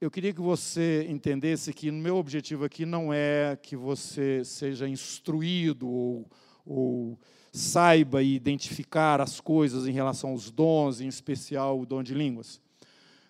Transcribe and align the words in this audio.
eu 0.00 0.10
queria 0.12 0.32
que 0.32 0.40
você 0.40 1.04
entendesse 1.08 1.72
que 1.72 1.90
o 1.90 1.92
meu 1.92 2.16
objetivo 2.16 2.64
aqui 2.64 2.86
não 2.86 3.12
é 3.12 3.58
que 3.60 3.74
você 3.74 4.44
seja 4.44 4.88
instruído 4.88 5.88
ou, 5.88 6.30
ou 6.64 7.18
saiba 7.52 8.22
identificar 8.22 9.20
as 9.20 9.40
coisas 9.40 9.88
em 9.88 9.92
relação 9.92 10.30
aos 10.30 10.52
dons, 10.52 11.00
em 11.00 11.08
especial 11.08 11.80
o 11.80 11.86
dom 11.86 12.04
de 12.04 12.14
línguas. 12.14 12.60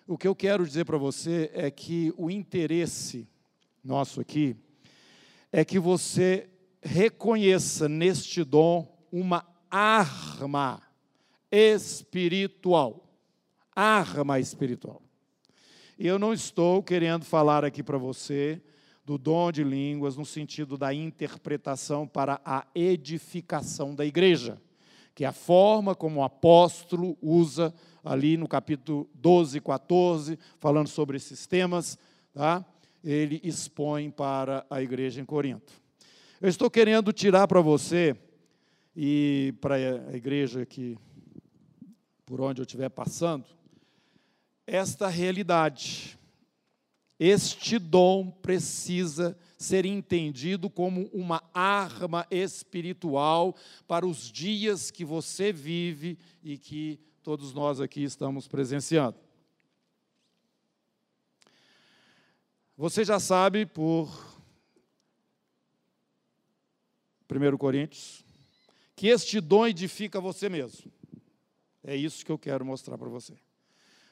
O 0.05 0.15
que 0.15 0.27
eu 0.27 0.35
quero 0.35 0.65
dizer 0.65 0.85
para 0.85 0.97
você 0.97 1.49
é 1.55 1.71
que 1.71 2.13
o 2.15 2.29
interesse 2.29 3.27
nosso 3.83 4.21
aqui 4.21 4.55
é 5.51 5.65
que 5.65 5.79
você 5.79 6.47
reconheça 6.83 7.89
neste 7.89 8.43
dom 8.43 8.87
uma 9.11 9.43
arma 9.71 10.83
espiritual. 11.51 13.09
Arma 13.75 14.39
espiritual. 14.39 15.08
Eu 16.01 16.17
não 16.17 16.31
estou 16.31 16.81
querendo 16.81 17.25
falar 17.25 17.65
aqui 17.65 17.83
para 17.83 17.97
você 17.97 18.61
do 19.05 19.17
dom 19.17 19.51
de 19.51 19.65
línguas 19.65 20.15
no 20.15 20.25
sentido 20.25 20.77
da 20.77 20.93
interpretação 20.93 22.07
para 22.07 22.39
a 22.45 22.65
edificação 22.73 23.93
da 23.93 24.05
igreja, 24.05 24.61
que 25.13 25.25
é 25.25 25.27
a 25.27 25.33
forma 25.33 25.93
como 25.93 26.21
o 26.21 26.23
apóstolo 26.23 27.17
usa 27.21 27.73
ali 28.01 28.37
no 28.37 28.47
capítulo 28.47 29.09
12, 29.13 29.59
14, 29.59 30.39
falando 30.57 30.87
sobre 30.87 31.17
esses 31.17 31.45
temas, 31.45 31.99
tá? 32.33 32.65
ele 33.03 33.41
expõe 33.43 34.09
para 34.09 34.65
a 34.69 34.81
igreja 34.81 35.19
em 35.19 35.25
Corinto. 35.25 35.73
Eu 36.39 36.47
estou 36.47 36.71
querendo 36.71 37.11
tirar 37.11 37.45
para 37.45 37.59
você 37.59 38.15
e 38.95 39.53
para 39.59 39.75
a 39.75 40.15
igreja 40.15 40.65
que 40.65 40.97
por 42.25 42.39
onde 42.39 42.61
eu 42.61 42.63
estiver 42.63 42.87
passando, 42.87 43.58
esta 44.69 45.07
realidade. 45.07 46.17
Este 47.19 47.77
dom 47.79 48.29
precisa 48.29 49.37
ser 49.57 49.85
entendido 49.85 50.69
como 50.69 51.09
uma 51.11 51.43
arma 51.53 52.25
espiritual 52.31 53.55
para 53.87 54.07
os 54.07 54.31
dias 54.31 54.89
que 54.89 55.03
você 55.03 55.51
vive 55.51 56.17
e 56.41 56.57
que 56.57 56.99
todos 57.21 57.53
nós 57.53 57.81
aqui 57.81 58.03
estamos 58.03 58.47
presenciando. 58.47 59.17
Você 62.77 63.03
já 63.03 63.19
sabe 63.19 63.65
por 63.65 64.07
1 67.29 67.57
Coríntios 67.57 68.23
que 68.95 69.07
este 69.07 69.41
dom 69.41 69.67
edifica 69.67 70.21
você 70.21 70.47
mesmo. 70.47 70.89
É 71.83 71.95
isso 71.95 72.25
que 72.25 72.31
eu 72.31 72.37
quero 72.37 72.63
mostrar 72.63 72.97
para 72.97 73.09
você. 73.09 73.37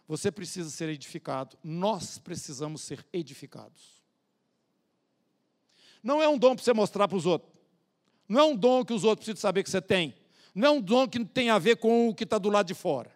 Você 0.07 0.31
precisa 0.31 0.69
ser 0.69 0.87
edificado, 0.89 1.57
nós 1.63 2.17
precisamos 2.17 2.81
ser 2.81 3.05
edificados. 3.11 4.01
Não 6.01 6.21
é 6.21 6.27
um 6.27 6.37
dom 6.37 6.55
para 6.55 6.63
você 6.63 6.73
mostrar 6.73 7.07
para 7.07 7.17
os 7.17 7.25
outros. 7.25 7.51
Não 8.27 8.39
é 8.39 8.43
um 8.43 8.55
dom 8.55 8.85
que 8.85 8.93
os 8.93 9.03
outros 9.03 9.25
precisam 9.25 9.41
saber 9.41 9.63
que 9.63 9.69
você 9.69 9.81
tem. 9.81 10.15
Não 10.55 10.67
é 10.67 10.71
um 10.71 10.81
dom 10.81 11.07
que 11.07 11.23
tem 11.25 11.49
a 11.49 11.59
ver 11.59 11.77
com 11.77 12.09
o 12.09 12.15
que 12.15 12.23
está 12.23 12.37
do 12.37 12.49
lado 12.49 12.67
de 12.67 12.73
fora. 12.73 13.11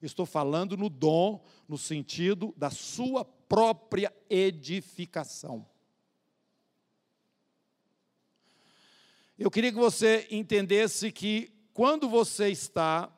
Estou 0.00 0.26
falando 0.26 0.76
no 0.76 0.88
dom, 0.88 1.42
no 1.68 1.76
sentido 1.76 2.54
da 2.56 2.70
sua 2.70 3.24
própria 3.24 4.14
edificação. 4.30 5.66
Eu 9.38 9.50
queria 9.50 9.72
que 9.72 9.78
você 9.78 10.26
entendesse 10.30 11.10
que 11.10 11.52
quando 11.74 12.08
você 12.08 12.48
está 12.48 13.12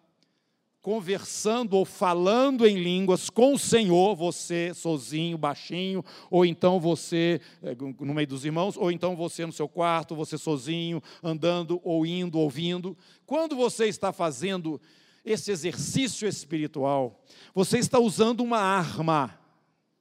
conversando 0.88 1.74
ou 1.74 1.84
falando 1.84 2.66
em 2.66 2.78
línguas 2.78 3.28
com 3.28 3.52
o 3.52 3.58
Senhor, 3.58 4.16
você 4.16 4.72
sozinho, 4.72 5.36
baixinho, 5.36 6.02
ou 6.30 6.46
então 6.46 6.80
você 6.80 7.42
eh, 7.62 7.76
no 8.00 8.14
meio 8.14 8.26
dos 8.26 8.42
irmãos, 8.42 8.74
ou 8.74 8.90
então 8.90 9.14
você 9.14 9.44
no 9.44 9.52
seu 9.52 9.68
quarto, 9.68 10.16
você 10.16 10.38
sozinho, 10.38 11.02
andando 11.22 11.78
ou 11.84 12.06
indo, 12.06 12.38
ouvindo. 12.38 12.96
Quando 13.26 13.54
você 13.54 13.84
está 13.84 14.14
fazendo 14.14 14.80
esse 15.22 15.50
exercício 15.50 16.26
espiritual, 16.26 17.22
você 17.54 17.76
está 17.76 17.98
usando 17.98 18.40
uma 18.40 18.58
arma 18.58 19.38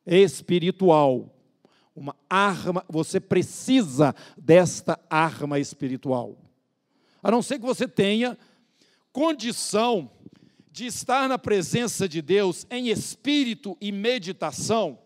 espiritual. 0.06 1.36
Uma 1.94 2.16
arma, 2.30 2.86
você 2.88 3.20
precisa 3.20 4.16
desta 4.38 4.98
arma 5.10 5.60
espiritual. 5.60 6.38
A 7.22 7.30
não 7.30 7.42
ser 7.42 7.60
que 7.60 7.66
você 7.66 7.90
tenha 7.90 8.38
condição 9.12 10.12
de 10.78 10.86
estar 10.86 11.28
na 11.28 11.40
presença 11.40 12.08
de 12.08 12.22
Deus 12.22 12.68
em 12.70 12.90
espírito 12.90 13.76
e 13.82 13.92
meditação 13.92 15.00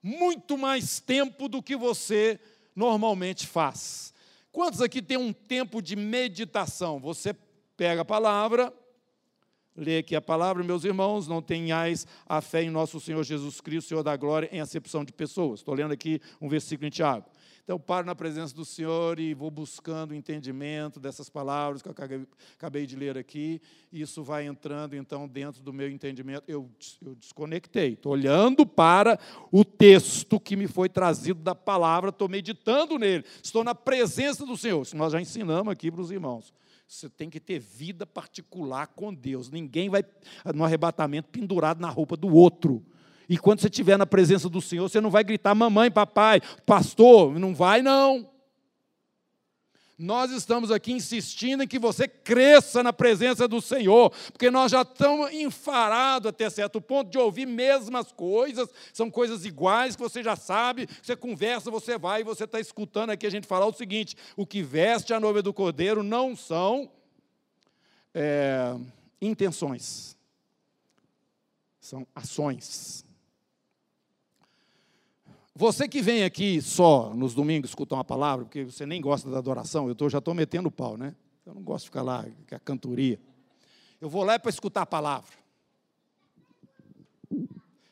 muito 0.00 0.56
mais 0.56 1.00
tempo 1.00 1.48
do 1.48 1.60
que 1.60 1.76
você 1.76 2.38
normalmente 2.74 3.44
faz. 3.44 4.14
Quantos 4.52 4.80
aqui 4.80 5.02
tem 5.02 5.16
um 5.16 5.32
tempo 5.32 5.82
de 5.82 5.96
meditação? 5.96 7.00
Você 7.00 7.34
pega 7.76 8.02
a 8.02 8.04
palavra, 8.04 8.72
lê 9.76 9.98
aqui 9.98 10.14
a 10.14 10.20
palavra, 10.20 10.62
meus 10.62 10.84
irmãos, 10.84 11.26
não 11.26 11.42
tenhais 11.42 12.06
a 12.24 12.40
fé 12.40 12.62
em 12.62 12.70
nosso 12.70 13.00
Senhor 13.00 13.24
Jesus 13.24 13.60
Cristo, 13.60 13.88
Senhor 13.88 14.04
da 14.04 14.16
glória, 14.16 14.48
em 14.52 14.60
acepção 14.60 15.04
de 15.04 15.12
pessoas. 15.12 15.58
Estou 15.58 15.74
lendo 15.74 15.90
aqui 15.90 16.20
um 16.40 16.48
versículo 16.48 16.86
em 16.86 16.90
Tiago. 16.90 17.26
Então, 17.68 17.78
paro 17.78 18.06
na 18.06 18.14
presença 18.14 18.54
do 18.54 18.64
Senhor 18.64 19.20
e 19.20 19.34
vou 19.34 19.50
buscando 19.50 20.12
o 20.12 20.14
entendimento 20.14 20.98
dessas 20.98 21.28
palavras 21.28 21.82
que 21.82 21.88
eu 21.90 21.94
acabei 22.56 22.86
de 22.86 22.96
ler 22.96 23.18
aqui. 23.18 23.60
E 23.92 24.00
isso 24.00 24.24
vai 24.24 24.46
entrando, 24.46 24.96
então, 24.96 25.28
dentro 25.28 25.62
do 25.62 25.70
meu 25.70 25.90
entendimento. 25.90 26.44
Eu, 26.48 26.70
eu 27.04 27.14
desconectei, 27.14 27.92
estou 27.92 28.12
olhando 28.12 28.64
para 28.64 29.18
o 29.52 29.66
texto 29.66 30.40
que 30.40 30.56
me 30.56 30.66
foi 30.66 30.88
trazido 30.88 31.42
da 31.42 31.54
palavra, 31.54 32.08
estou 32.08 32.26
meditando 32.26 32.98
nele, 32.98 33.22
estou 33.42 33.62
na 33.62 33.74
presença 33.74 34.46
do 34.46 34.56
Senhor. 34.56 34.80
Isso 34.80 34.96
nós 34.96 35.12
já 35.12 35.20
ensinamos 35.20 35.70
aqui 35.70 35.90
para 35.90 36.00
os 36.00 36.10
irmãos. 36.10 36.54
Você 36.88 37.10
tem 37.10 37.28
que 37.28 37.38
ter 37.38 37.58
vida 37.58 38.06
particular 38.06 38.86
com 38.86 39.12
Deus. 39.12 39.50
Ninguém 39.50 39.90
vai, 39.90 40.02
no 40.54 40.64
arrebatamento, 40.64 41.28
pendurado 41.28 41.82
na 41.82 41.90
roupa 41.90 42.16
do 42.16 42.34
outro. 42.34 42.82
E 43.28 43.36
quando 43.36 43.60
você 43.60 43.68
estiver 43.68 43.98
na 43.98 44.06
presença 44.06 44.48
do 44.48 44.60
Senhor, 44.60 44.88
você 44.88 45.00
não 45.00 45.10
vai 45.10 45.22
gritar, 45.22 45.54
mamãe, 45.54 45.90
papai, 45.90 46.40
pastor, 46.64 47.38
não 47.38 47.54
vai 47.54 47.82
não. 47.82 48.28
Nós 49.98 50.30
estamos 50.30 50.70
aqui 50.70 50.92
insistindo 50.92 51.64
em 51.64 51.66
que 51.66 51.76
você 51.76 52.06
cresça 52.06 52.84
na 52.84 52.92
presença 52.92 53.48
do 53.48 53.60
Senhor, 53.60 54.10
porque 54.32 54.48
nós 54.48 54.70
já 54.70 54.82
estamos 54.82 55.32
enfarados 55.32 56.28
até 56.28 56.48
certo 56.48 56.80
ponto 56.80 57.10
de 57.10 57.18
ouvir 57.18 57.46
mesmas 57.46 58.12
coisas, 58.12 58.68
são 58.92 59.10
coisas 59.10 59.44
iguais 59.44 59.96
que 59.96 60.02
você 60.02 60.22
já 60.22 60.36
sabe, 60.36 60.88
você 61.02 61.16
conversa, 61.16 61.68
você 61.68 61.98
vai 61.98 62.20
e 62.20 62.24
você 62.24 62.44
está 62.44 62.60
escutando 62.60 63.10
aqui 63.10 63.26
a 63.26 63.30
gente 63.30 63.48
falar 63.48 63.66
o 63.66 63.72
seguinte: 63.72 64.16
o 64.36 64.46
que 64.46 64.62
veste 64.62 65.12
a 65.12 65.18
noiva 65.18 65.42
do 65.42 65.52
cordeiro 65.52 66.04
não 66.04 66.36
são 66.36 66.88
é, 68.14 68.76
intenções, 69.20 70.16
são 71.80 72.06
ações. 72.14 73.07
Você 75.58 75.88
que 75.88 76.00
vem 76.00 76.22
aqui 76.22 76.62
só 76.62 77.12
nos 77.12 77.34
domingos 77.34 77.72
escutar 77.72 77.96
uma 77.96 78.04
palavra, 78.04 78.44
porque 78.44 78.62
você 78.62 78.86
nem 78.86 79.00
gosta 79.00 79.28
da 79.28 79.38
adoração, 79.38 79.88
eu 79.88 79.94
tô, 79.96 80.08
já 80.08 80.18
estou 80.18 80.32
metendo 80.32 80.68
o 80.68 80.70
pau, 80.70 80.96
né? 80.96 81.16
Eu 81.44 81.52
não 81.52 81.62
gosto 81.62 81.86
de 81.86 81.88
ficar 81.88 82.02
lá, 82.02 82.24
com 82.48 82.54
a 82.54 82.60
cantoria. 82.60 83.18
Eu 84.00 84.08
vou 84.08 84.22
lá 84.22 84.38
para 84.38 84.50
escutar 84.50 84.82
a 84.82 84.86
palavra. 84.86 85.32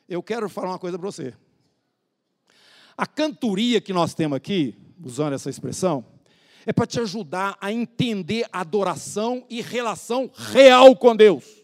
Eu 0.07 0.23
quero 0.23 0.47
falar 0.47 0.69
uma 0.69 0.79
coisa 0.79 0.97
para 0.97 1.05
você. 1.05 1.33
A 2.95 3.05
cantoria 3.05 3.81
que 3.81 3.91
nós 3.91 4.13
temos 4.13 4.37
aqui, 4.37 4.73
usando 5.03 5.33
essa 5.33 5.49
expressão, 5.49 6.05
é 6.65 6.71
para 6.71 6.87
te 6.87 7.01
ajudar 7.01 7.57
a 7.59 7.69
entender 7.69 8.47
adoração 8.49 9.45
e 9.49 9.61
relação 9.61 10.31
real 10.33 10.95
com 10.95 11.13
Deus. 11.13 11.56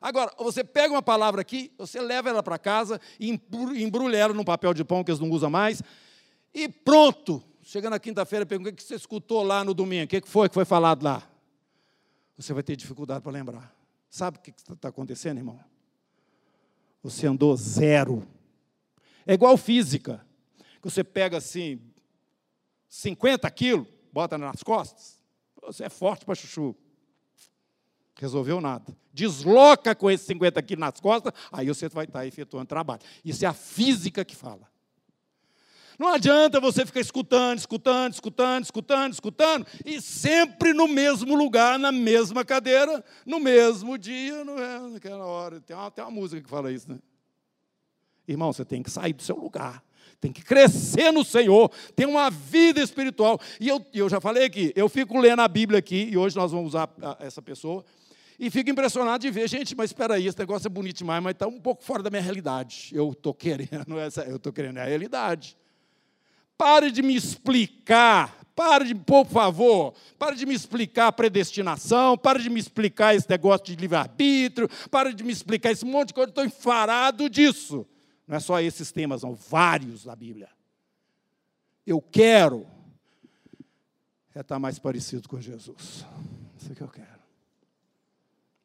Agora, 0.00 0.32
você 0.38 0.62
pega 0.62 0.94
uma 0.94 1.02
palavra 1.02 1.40
aqui, 1.40 1.72
você 1.76 2.00
leva 2.00 2.28
ela 2.28 2.42
para 2.42 2.58
casa, 2.58 3.00
embrulha 3.18 4.16
ela 4.16 4.32
num 4.32 4.44
papel 4.44 4.72
de 4.72 4.84
pão 4.84 5.02
que 5.02 5.10
eles 5.10 5.20
não 5.20 5.30
usam 5.30 5.50
mais, 5.50 5.82
e 6.54 6.68
pronto. 6.68 7.42
Chega 7.62 7.90
na 7.90 7.98
quinta-feira, 7.98 8.46
pergunta 8.46 8.70
o 8.70 8.72
que 8.72 8.82
você 8.82 8.94
escutou 8.94 9.42
lá 9.42 9.64
no 9.64 9.74
domingo, 9.74 10.04
o 10.04 10.08
que 10.08 10.22
foi 10.24 10.48
que 10.48 10.54
foi 10.54 10.64
falado 10.64 11.02
lá? 11.02 11.28
Você 12.36 12.54
vai 12.54 12.62
ter 12.62 12.76
dificuldade 12.76 13.20
para 13.20 13.32
lembrar. 13.32 13.74
Sabe 14.08 14.38
o 14.38 14.40
que 14.40 14.50
está 14.50 14.88
acontecendo, 14.88 15.38
irmão? 15.38 15.60
Você 17.02 17.26
andou 17.26 17.54
zero. 17.56 18.26
É 19.26 19.34
igual 19.34 19.56
física. 19.56 20.24
Que 20.80 20.88
você 20.88 21.02
pega 21.02 21.36
assim, 21.36 21.80
50 22.88 23.50
quilos, 23.50 23.86
bota 24.12 24.38
nas 24.38 24.62
costas. 24.62 25.18
Você 25.62 25.84
é 25.84 25.90
forte 25.90 26.24
para 26.24 26.36
chuchu. 26.36 26.74
Resolveu 28.18 28.60
nada. 28.60 28.96
Desloca 29.12 29.94
com 29.94 30.10
esses 30.10 30.26
50 30.26 30.60
quilos 30.62 30.80
nas 30.80 31.00
costas, 31.00 31.32
aí 31.52 31.68
você 31.68 31.88
vai 31.88 32.04
estar 32.04 32.26
efetuando 32.26 32.66
trabalho. 32.66 33.00
Isso 33.24 33.44
é 33.44 33.48
a 33.48 33.52
física 33.52 34.24
que 34.24 34.34
fala. 34.34 34.68
Não 35.98 36.08
adianta 36.08 36.60
você 36.60 36.86
ficar 36.86 37.00
escutando, 37.00 37.58
escutando, 37.58 38.12
escutando, 38.12 38.64
escutando, 38.64 39.12
escutando, 39.12 39.66
e 39.84 40.00
sempre 40.00 40.72
no 40.72 40.86
mesmo 40.86 41.34
lugar, 41.34 41.76
na 41.78 41.90
mesma 41.90 42.44
cadeira, 42.44 43.04
no 43.26 43.40
mesmo 43.40 43.98
dia, 43.98 44.44
naquela 44.92 45.26
hora. 45.26 45.60
Tem 45.60 45.76
uma, 45.76 45.90
tem 45.90 46.04
uma 46.04 46.10
música 46.10 46.40
que 46.40 46.48
fala 46.48 46.72
isso, 46.72 46.88
né? 46.88 46.98
Irmão, 48.28 48.52
você 48.52 48.64
tem 48.64 48.82
que 48.82 48.90
sair 48.90 49.12
do 49.12 49.22
seu 49.22 49.36
lugar. 49.36 49.82
Tem 50.20 50.32
que 50.32 50.42
crescer 50.42 51.12
no 51.12 51.24
Senhor, 51.24 51.70
ter 51.94 52.06
uma 52.06 52.30
vida 52.30 52.80
espiritual. 52.80 53.40
E 53.60 53.68
eu, 53.68 53.84
eu 53.92 54.08
já 54.08 54.20
falei 54.20 54.44
aqui, 54.44 54.72
eu 54.76 54.88
fico 54.88 55.18
lendo 55.18 55.40
a 55.40 55.48
Bíblia 55.48 55.78
aqui, 55.78 56.08
e 56.10 56.16
hoje 56.16 56.36
nós 56.36 56.50
vamos 56.50 56.68
usar 56.68 56.90
essa 57.20 57.40
pessoa, 57.40 57.84
e 58.38 58.50
fico 58.50 58.70
impressionado 58.70 59.20
de 59.20 59.30
ver, 59.30 59.48
gente, 59.48 59.74
mas 59.74 59.90
espera 59.90 60.14
aí, 60.14 60.26
esse 60.26 60.38
negócio 60.38 60.66
é 60.66 60.70
bonito 60.70 60.98
demais, 60.98 61.22
mas 61.22 61.32
está 61.32 61.48
um 61.48 61.60
pouco 61.60 61.82
fora 61.82 62.02
da 62.02 62.10
minha 62.10 62.22
realidade. 62.22 62.90
Eu 62.92 63.10
estou 63.10 63.34
querendo 63.34 63.98
essa, 63.98 64.22
eu 64.22 64.36
estou 64.36 64.52
querendo 64.52 64.78
a 64.78 64.84
realidade. 64.84 65.56
Pare 66.56 66.90
de 66.90 67.02
me 67.02 67.16
explicar 67.16 68.38
para 68.54 68.84
de, 68.84 68.94
por 68.94 69.24
favor, 69.26 69.94
para 70.18 70.34
de 70.34 70.44
me 70.44 70.54
explicar 70.54 71.08
a 71.08 71.12
predestinação, 71.12 72.18
para 72.18 72.38
de 72.40 72.50
me 72.50 72.58
explicar 72.58 73.14
esse 73.14 73.28
negócio 73.28 73.66
de 73.66 73.76
livre-arbítrio, 73.76 74.68
para 74.90 75.12
de 75.12 75.22
me 75.22 75.32
explicar 75.32 75.70
esse 75.70 75.84
monte 75.84 76.08
de 76.08 76.14
coisa, 76.14 76.30
estou 76.30 76.44
enfarado 76.44 77.28
disso. 77.30 77.86
Não 78.26 78.36
é 78.36 78.40
só 78.40 78.60
esses 78.60 78.90
temas, 78.92 79.20
são 79.20 79.34
vários 79.34 80.04
da 80.04 80.14
Bíblia. 80.14 80.48
Eu 81.86 82.00
quero 82.02 82.66
é 84.34 84.40
estar 84.40 84.58
mais 84.60 84.78
parecido 84.78 85.28
com 85.28 85.40
Jesus. 85.40 86.04
Isso 86.56 86.70
é 86.70 86.74
que 86.74 86.80
eu 86.80 86.88
quero. 86.88 87.17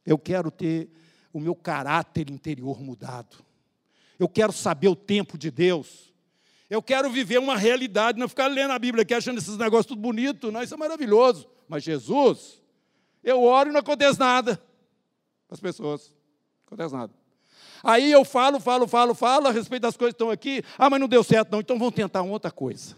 Eu 0.06 0.18
quero 0.18 0.52
ter 0.52 0.90
o 1.32 1.40
meu 1.40 1.56
caráter 1.56 2.30
interior 2.30 2.82
mudado. 2.82 3.38
Eu 4.20 4.30
quero 4.30 4.54
saber 4.54 4.88
o 4.88 4.96
tempo 4.96 5.38
de 5.38 5.50
Deus. 5.50 6.14
Eu 6.70 6.82
quero 6.82 7.10
viver 7.10 7.40
uma 7.40 7.58
realidade, 7.58 8.20
não 8.20 8.30
ficar 8.30 8.48
lendo 8.48 8.72
a 8.72 8.80
Bíblia 8.80 9.04
aqui 9.04 9.14
achando 9.14 9.38
esses 9.38 9.58
negócios 9.58 9.88
tudo 9.88 10.02
bonito. 10.02 10.52
Não, 10.52 10.62
isso 10.62 10.74
é 10.74 10.78
maravilhoso. 10.78 11.48
Mas 11.68 11.84
Jesus, 11.84 12.62
eu 13.24 13.44
oro 13.44 13.70
e 13.70 13.74
não 13.74 13.80
acontece 13.80 14.20
nada 14.20 14.58
com 15.48 15.54
as 15.54 15.60
pessoas. 15.60 16.10
Não 16.10 16.68
acontece 16.68 16.96
nada. 16.96 17.14
Aí 17.84 18.12
eu 18.12 18.24
falo, 18.24 18.60
falo, 18.60 18.88
falo, 18.88 19.14
falo 19.14 19.48
a 19.48 19.52
respeito 19.52 19.82
das 19.82 19.98
coisas 19.98 20.14
que 20.14 20.16
estão 20.16 20.32
aqui. 20.32 20.64
Ah, 20.78 20.90
mas 20.90 21.00
não 21.00 21.08
deu 21.08 21.24
certo, 21.24 21.52
não. 21.52 21.60
Então 21.60 21.78
vamos 21.78 21.94
tentar 21.94 22.22
outra 22.22 22.50
coisa. 22.50 22.96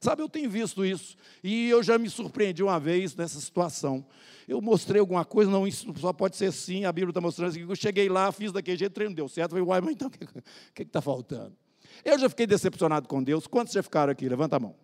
Sabe, 0.00 0.22
eu 0.22 0.28
tenho 0.28 0.50
visto 0.50 0.84
isso. 0.84 1.16
E 1.42 1.68
eu 1.68 1.82
já 1.82 1.98
me 1.98 2.10
surpreendi 2.10 2.62
uma 2.62 2.78
vez 2.78 3.14
nessa 3.14 3.40
situação. 3.40 4.04
Eu 4.46 4.60
mostrei 4.60 5.00
alguma 5.00 5.24
coisa, 5.24 5.50
não, 5.50 5.66
isso 5.66 5.92
só 5.98 6.12
pode 6.12 6.36
ser 6.36 6.52
sim, 6.52 6.84
a 6.84 6.92
Bíblia 6.92 7.10
está 7.10 7.20
mostrando 7.20 7.50
assim. 7.50 7.60
Eu 7.60 7.74
cheguei 7.74 8.08
lá, 8.08 8.30
fiz 8.30 8.52
daquele 8.52 8.76
jeito, 8.76 8.92
treino 8.92 9.14
deu 9.14 9.28
certo. 9.28 9.56
Eu 9.56 9.64
falei, 9.64 9.64
uai, 9.64 9.80
mas 9.80 9.92
então 9.92 10.08
o 10.70 10.72
que 10.74 10.82
está 10.82 11.00
faltando? 11.00 11.56
Eu 12.04 12.18
já 12.18 12.28
fiquei 12.28 12.46
decepcionado 12.46 13.08
com 13.08 13.22
Deus. 13.22 13.46
Quantos 13.46 13.72
já 13.72 13.82
ficaram 13.82 14.12
aqui? 14.12 14.28
Levanta 14.28 14.56
a 14.56 14.60
mão. 14.60 14.74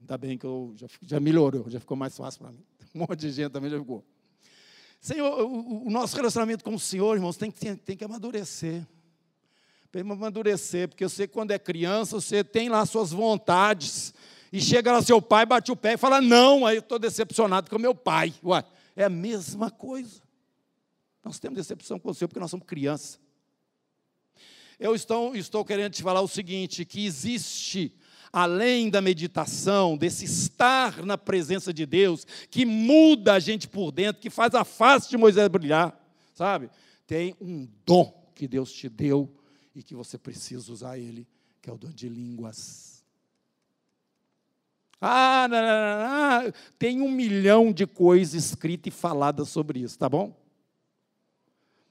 Ainda 0.00 0.18
bem 0.18 0.38
que 0.38 0.46
eu 0.46 0.72
já, 0.76 0.86
já 1.02 1.20
melhorou, 1.20 1.68
já 1.68 1.80
ficou 1.80 1.96
mais 1.96 2.16
fácil 2.16 2.40
para 2.40 2.52
mim. 2.52 2.64
Um 2.94 3.00
monte 3.00 3.16
de 3.16 3.30
gente 3.30 3.50
também 3.50 3.68
já 3.68 3.78
ficou. 3.78 4.02
Senhor, 5.00 5.44
o, 5.44 5.86
o 5.86 5.90
nosso 5.90 6.16
relacionamento 6.16 6.64
com 6.64 6.74
o 6.74 6.78
Senhor, 6.80 7.14
irmãos, 7.14 7.36
tem, 7.36 7.50
tem, 7.50 7.76
tem 7.76 7.96
que 7.96 8.04
amadurecer. 8.04 8.86
Que 9.92 10.00
amadurecer, 10.00 10.88
porque 10.88 11.04
você, 11.04 11.26
quando 11.26 11.52
é 11.52 11.58
criança, 11.58 12.20
você 12.20 12.44
tem 12.44 12.68
lá 12.68 12.84
suas 12.84 13.10
vontades. 13.10 14.12
E 14.52 14.60
chega 14.60 14.92
lá 14.92 15.02
seu 15.02 15.20
pai, 15.20 15.44
bate 15.44 15.70
o 15.72 15.76
pé 15.76 15.94
e 15.94 15.96
fala: 15.96 16.20
Não, 16.20 16.66
aí 16.66 16.76
eu 16.76 16.80
estou 16.80 16.98
decepcionado 16.98 17.70
com 17.70 17.78
meu 17.78 17.94
pai. 17.94 18.34
Ué, 18.44 18.64
é 18.94 19.04
a 19.04 19.10
mesma 19.10 19.70
coisa. 19.70 20.22
Nós 21.24 21.38
temos 21.38 21.56
decepção 21.56 21.98
com 21.98 22.10
o 22.10 22.14
Senhor 22.14 22.28
porque 22.28 22.40
nós 22.40 22.50
somos 22.50 22.66
crianças. 22.66 23.20
Eu 24.78 24.94
estou, 24.94 25.34
estou 25.34 25.64
querendo 25.64 25.92
te 25.92 26.02
falar 26.02 26.20
o 26.20 26.28
seguinte: 26.28 26.84
que 26.84 27.04
existe, 27.04 27.94
além 28.32 28.90
da 28.90 29.00
meditação, 29.00 29.96
desse 29.96 30.24
estar 30.24 31.04
na 31.04 31.18
presença 31.18 31.72
de 31.72 31.86
Deus, 31.86 32.26
que 32.50 32.64
muda 32.64 33.34
a 33.34 33.38
gente 33.38 33.66
por 33.66 33.90
dentro, 33.90 34.22
que 34.22 34.30
faz 34.30 34.54
a 34.54 34.64
face 34.64 35.08
de 35.08 35.16
Moisés 35.16 35.48
brilhar, 35.48 35.98
sabe? 36.34 36.70
Tem 37.06 37.34
um 37.40 37.68
dom 37.84 38.30
que 38.34 38.46
Deus 38.46 38.72
te 38.72 38.88
deu 38.88 39.34
e 39.76 39.82
que 39.82 39.94
você 39.94 40.16
precisa 40.16 40.72
usar 40.72 40.96
ele, 40.96 41.28
que 41.60 41.68
é 41.68 41.72
o 41.72 41.76
dom 41.76 41.90
de 41.90 42.08
línguas. 42.08 43.04
Ah, 44.98 45.46
não, 45.50 45.60
não, 45.60 46.44
não, 46.44 46.52
tem 46.78 47.02
um 47.02 47.10
milhão 47.10 47.70
de 47.70 47.86
coisas 47.86 48.32
escritas 48.32 48.90
e 48.90 48.96
faladas 48.96 49.50
sobre 49.50 49.80
isso, 49.80 49.98
tá 49.98 50.08
bom? 50.08 50.34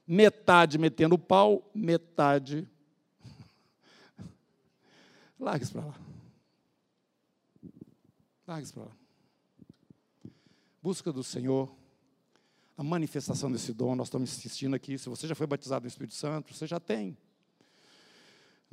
Metade 0.04 0.78
metendo 0.78 1.16
pau, 1.16 1.70
metade 1.72 2.68
Larga 5.38 5.62
isso 5.62 5.72
para 5.72 5.84
lá. 5.84 5.94
Larga 8.48 8.64
isso 8.64 8.74
para 8.74 8.82
lá. 8.82 8.96
Busca 10.82 11.12
do 11.12 11.22
Senhor 11.22 11.72
a 12.76 12.82
manifestação 12.82 13.50
desse 13.50 13.72
dom. 13.72 13.94
Nós 13.94 14.08
estamos 14.08 14.36
insistindo 14.36 14.74
aqui. 14.74 14.98
Se 14.98 15.08
você 15.08 15.28
já 15.28 15.36
foi 15.36 15.46
batizado 15.46 15.84
no 15.84 15.88
Espírito 15.88 16.16
Santo, 16.16 16.52
você 16.52 16.66
já 16.66 16.80
tem. 16.80 17.16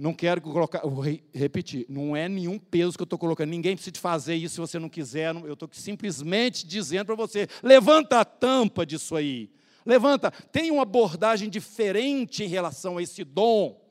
Não 0.03 0.13
quero 0.13 0.41
colocar, 0.41 0.81
vou 0.81 1.01
repetir, 1.33 1.85
não 1.87 2.13
é 2.13 2.27
nenhum 2.27 2.59
peso 2.59 2.97
que 2.97 3.01
eu 3.01 3.05
estou 3.05 3.17
colocando. 3.17 3.47
Ninguém 3.51 3.73
precisa 3.73 3.97
fazer 4.01 4.35
isso 4.35 4.55
se 4.55 4.59
você 4.59 4.77
não 4.77 4.89
quiser. 4.89 5.33
Eu 5.33 5.53
estou 5.53 5.69
simplesmente 5.71 6.67
dizendo 6.67 7.05
para 7.05 7.15
você: 7.15 7.47
levanta 7.63 8.19
a 8.19 8.25
tampa 8.25 8.85
disso 8.85 9.15
aí. 9.15 9.49
Levanta, 9.85 10.29
tem 10.29 10.71
uma 10.71 10.81
abordagem 10.81 11.49
diferente 11.49 12.43
em 12.43 12.47
relação 12.47 12.97
a 12.97 13.01
esse 13.01 13.23
dom. 13.23 13.81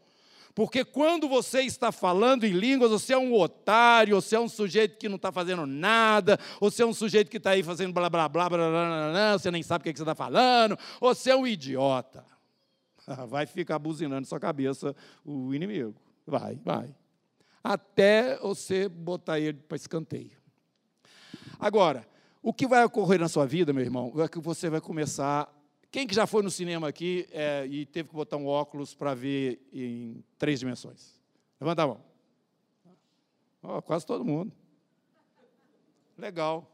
Porque 0.55 0.85
quando 0.85 1.27
você 1.31 1.63
está 1.63 1.91
falando 1.91 2.45
em 2.45 2.53
línguas, 2.53 2.91
você 2.91 3.15
é 3.15 3.19
um 3.19 3.33
otário, 3.33 4.15
você 4.15 4.37
é 4.37 4.41
um 4.41 4.51
sujeito 4.51 4.99
que 4.99 5.09
não 5.09 5.17
está 5.17 5.33
fazendo 5.33 5.65
nada, 5.65 6.39
você 6.61 6.83
é 6.83 6.87
um 6.87 6.93
sujeito 6.93 7.31
que 7.31 7.39
está 7.39 7.53
aí 7.53 7.63
fazendo 7.63 7.95
blá 7.95 8.11
blá 8.11 8.29
blá 8.29 8.51
blá 8.51 8.59
blá, 8.59 8.71
blá, 8.71 9.13
blá 9.13 9.39
você 9.39 9.51
nem 9.51 9.63
sabe 9.63 9.81
o 9.81 9.85
que, 9.91 9.97
você 9.97 10.03
está 10.03 10.15
falando, 10.15 10.79
você 11.01 11.31
é 11.31 11.37
um 11.37 11.47
idiota. 11.47 12.32
Vai 13.29 13.47
ficar 13.47 13.79
buzinando 13.79 14.27
sua 14.27 14.41
cabeça 14.41 14.95
o 15.25 15.55
inimigo. 15.55 15.95
Vai, 16.27 16.57
vai. 16.65 16.95
Até 17.63 18.39
você 18.39 18.89
botar 18.89 19.39
ele 19.39 19.59
para 19.59 19.77
escanteio. 19.77 20.37
Agora, 21.59 22.07
o 22.43 22.53
que 22.53 22.67
vai 22.67 22.85
ocorrer 22.85 23.21
na 23.21 23.29
sua 23.29 23.47
vida, 23.47 23.73
meu 23.73 23.85
irmão, 23.85 24.13
é 24.17 24.29
que 24.29 24.41
você 24.41 24.69
vai 24.69 24.81
começar 24.81 25.49
quem 25.93 26.07
que 26.07 26.15
já 26.15 26.27
foi 26.27 26.43
no 26.43 26.51
cinema 26.51 26.89
aqui 26.89 27.29
é, 27.31 27.67
e 27.67 27.85
teve 27.85 28.09
que 28.09 28.15
botar 28.15 28.39
um 28.39 28.47
óculos 28.47 28.95
para 28.95 29.13
ver 29.13 29.61
em 29.71 30.25
três 30.39 30.59
dimensões? 30.59 31.21
Levanta 31.61 31.83
a 31.83 31.87
mão. 31.87 32.01
Oh, 33.63 33.83
quase 33.83 34.07
todo 34.07 34.25
mundo. 34.25 34.51
Legal. 36.17 36.67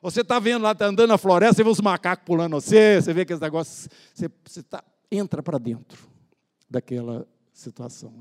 Você 0.00 0.22
está 0.22 0.38
vendo 0.38 0.62
lá, 0.62 0.72
está 0.72 0.86
andando 0.86 1.10
na 1.10 1.18
floresta, 1.18 1.56
você 1.56 1.64
vê 1.64 1.68
os 1.68 1.82
macacos 1.82 2.24
pulando 2.24 2.54
você, 2.54 3.00
você 3.00 3.12
vê 3.12 3.20
aqueles 3.22 3.40
negócios, 3.40 3.90
você, 4.14 4.30
você 4.42 4.62
tá, 4.62 4.82
entra 5.10 5.42
para 5.42 5.58
dentro 5.58 6.08
daquela 6.68 7.26
situação. 7.52 8.12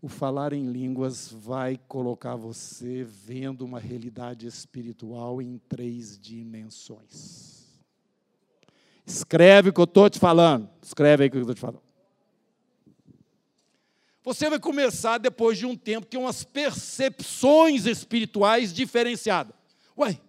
O 0.00 0.08
falar 0.08 0.52
em 0.52 0.66
línguas 0.66 1.30
vai 1.30 1.78
colocar 1.86 2.34
você 2.34 3.04
vendo 3.04 3.64
uma 3.64 3.78
realidade 3.78 4.46
espiritual 4.46 5.40
em 5.40 5.58
três 5.68 6.18
dimensões. 6.18 7.52
Escreve 9.06 9.70
o 9.70 9.72
que 9.72 9.80
eu 9.80 9.84
estou 9.84 10.10
te 10.10 10.18
falando. 10.18 10.68
Escreve 10.82 11.22
aí 11.22 11.28
o 11.28 11.30
que 11.30 11.36
eu 11.36 11.42
estou 11.42 11.54
te 11.54 11.60
falando. 11.60 11.82
Você 14.24 14.48
vai 14.48 14.60
começar, 14.60 15.18
depois 15.18 15.58
de 15.58 15.66
um 15.66 15.76
tempo, 15.76 16.06
ter 16.06 16.16
umas 16.16 16.44
percepções 16.44 17.86
espirituais 17.86 18.72
diferenciadas. 18.72 19.54
Ué, 19.98 20.20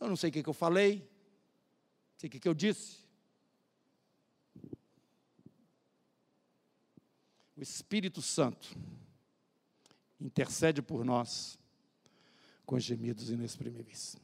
eu 0.00 0.08
não 0.08 0.16
sei 0.16 0.30
o 0.30 0.32
que, 0.32 0.46
eu 0.46 0.54
falei, 0.54 0.96
não 0.96 2.18
sei 2.18 2.28
o 2.28 2.30
que 2.30 2.48
eu 2.48 2.54
disse. 2.54 3.03
Espírito 7.64 8.20
Santo 8.20 8.76
intercede 10.20 10.82
por 10.82 11.02
nós 11.02 11.58
com 12.66 12.78
gemidos 12.78 13.30
inexprimíveis. 13.30 14.16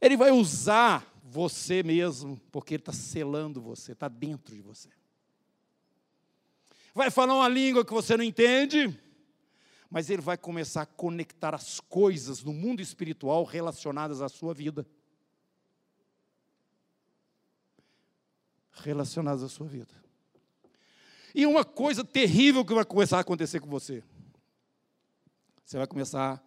Ele 0.00 0.16
vai 0.16 0.32
usar 0.32 1.06
você 1.22 1.82
mesmo, 1.84 2.40
porque 2.50 2.74
Ele 2.74 2.82
está 2.82 2.92
selando 2.92 3.60
você, 3.60 3.92
está 3.92 4.08
dentro 4.08 4.54
de 4.54 4.60
você. 4.60 4.88
Vai 6.92 7.10
falar 7.12 7.34
uma 7.34 7.48
língua 7.48 7.84
que 7.84 7.92
você 7.92 8.16
não 8.16 8.24
entende, 8.24 8.98
mas 9.88 10.10
Ele 10.10 10.22
vai 10.22 10.36
começar 10.36 10.82
a 10.82 10.86
conectar 10.86 11.54
as 11.54 11.78
coisas 11.78 12.42
no 12.42 12.52
mundo 12.52 12.82
espiritual 12.82 13.44
relacionadas 13.44 14.20
à 14.20 14.28
sua 14.28 14.52
vida. 14.52 14.84
Relacionadas 18.72 19.44
à 19.44 19.48
sua 19.48 19.68
vida. 19.68 20.07
E 21.38 21.46
uma 21.46 21.64
coisa 21.64 22.04
terrível 22.04 22.64
que 22.64 22.74
vai 22.74 22.84
começar 22.84 23.18
a 23.18 23.20
acontecer 23.20 23.60
com 23.60 23.68
você. 23.68 24.02
Você 25.64 25.78
vai 25.78 25.86
começar 25.86 26.44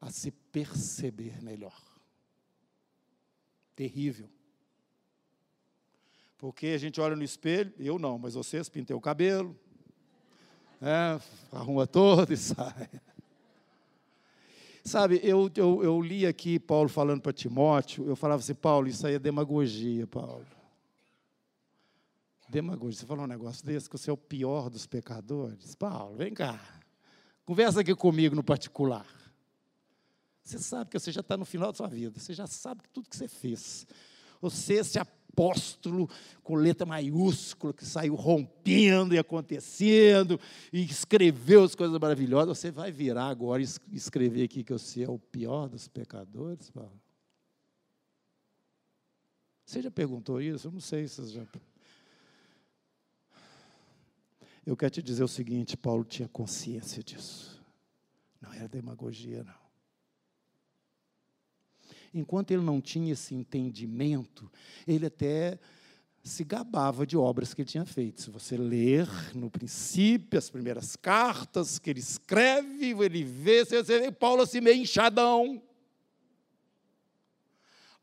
a 0.00 0.10
se 0.10 0.32
perceber 0.32 1.40
melhor 1.40 1.80
terrível. 3.76 4.28
Porque 6.38 6.66
a 6.66 6.78
gente 6.78 7.00
olha 7.00 7.14
no 7.14 7.22
espelho, 7.22 7.72
eu 7.78 8.00
não, 8.00 8.18
mas 8.18 8.34
vocês 8.34 8.68
pintem 8.68 8.96
o 8.96 9.00
cabelo, 9.00 9.56
né, 10.80 11.20
arruma 11.52 11.86
todo 11.86 12.32
e 12.32 12.36
sai. 12.36 12.90
Sabe, 14.84 15.20
eu, 15.22 15.48
eu, 15.54 15.84
eu 15.84 16.00
li 16.02 16.26
aqui 16.26 16.58
Paulo 16.58 16.88
falando 16.88 17.20
para 17.20 17.32
Timóteo, 17.32 18.08
eu 18.08 18.16
falava 18.16 18.40
assim, 18.40 18.54
Paulo, 18.54 18.88
isso 18.88 19.06
aí 19.06 19.14
é 19.14 19.20
demagogia, 19.20 20.04
Paulo. 20.04 20.61
Demagogia, 22.52 23.00
você 23.00 23.06
falou 23.06 23.24
um 23.24 23.28
negócio 23.28 23.64
desse, 23.64 23.88
que 23.88 23.96
você 23.96 24.10
é 24.10 24.12
o 24.12 24.16
pior 24.16 24.68
dos 24.68 24.86
pecadores? 24.86 25.74
Paulo, 25.74 26.18
vem 26.18 26.34
cá. 26.34 26.60
Conversa 27.46 27.80
aqui 27.80 27.94
comigo 27.94 28.36
no 28.36 28.44
particular. 28.44 29.06
Você 30.44 30.58
sabe 30.58 30.90
que 30.90 30.98
você 30.98 31.10
já 31.10 31.22
está 31.22 31.34
no 31.34 31.46
final 31.46 31.72
da 31.72 31.78
sua 31.78 31.88
vida, 31.88 32.20
você 32.20 32.34
já 32.34 32.46
sabe 32.46 32.82
tudo 32.92 33.08
que 33.08 33.16
você 33.16 33.26
fez. 33.26 33.86
Você, 34.38 34.74
esse 34.74 34.98
apóstolo 34.98 36.10
com 36.42 36.54
letra 36.54 36.84
maiúscula, 36.84 37.72
que 37.72 37.86
saiu 37.86 38.14
rompendo 38.14 39.14
e 39.14 39.18
acontecendo, 39.18 40.38
e 40.70 40.82
escreveu 40.84 41.64
as 41.64 41.74
coisas 41.74 41.98
maravilhosas, 41.98 42.58
você 42.58 42.70
vai 42.70 42.92
virar 42.92 43.28
agora 43.28 43.62
e 43.62 43.66
escrever 43.94 44.42
aqui 44.42 44.62
que 44.62 44.74
você 44.74 45.04
é 45.04 45.10
o 45.10 45.18
pior 45.18 45.70
dos 45.70 45.88
pecadores, 45.88 46.68
Paulo? 46.68 47.00
Você 49.64 49.80
já 49.80 49.90
perguntou 49.90 50.38
isso? 50.38 50.68
Eu 50.68 50.72
não 50.72 50.80
sei 50.80 51.08
se 51.08 51.22
você 51.22 51.32
já. 51.32 51.46
Eu 54.64 54.76
quero 54.76 54.90
te 54.90 55.02
dizer 55.02 55.24
o 55.24 55.28
seguinte: 55.28 55.76
Paulo 55.76 56.04
tinha 56.04 56.28
consciência 56.28 57.02
disso. 57.02 57.62
Não 58.40 58.52
era 58.52 58.68
demagogia, 58.68 59.44
não 59.44 59.62
enquanto 62.14 62.50
ele 62.50 62.62
não 62.62 62.80
tinha 62.80 63.12
esse 63.12 63.34
entendimento, 63.34 64.50
ele 64.86 65.06
até 65.06 65.58
se 66.22 66.44
gabava 66.44 67.04
de 67.06 67.16
obras 67.16 67.52
que 67.52 67.62
ele 67.62 67.68
tinha 67.68 67.84
feito. 67.84 68.22
Se 68.22 68.30
você 68.30 68.56
ler 68.56 69.08
no 69.34 69.50
princípio 69.50 70.38
as 70.38 70.48
primeiras 70.48 70.94
cartas 70.94 71.78
que 71.78 71.90
ele 71.90 72.00
escreve, 72.00 72.90
ele 72.90 73.24
vê, 73.24 73.64
você 73.64 73.82
vê 73.82 74.12
Paulo 74.12 74.42
assim 74.42 74.60
meio 74.60 74.80
inchadão. 74.80 75.60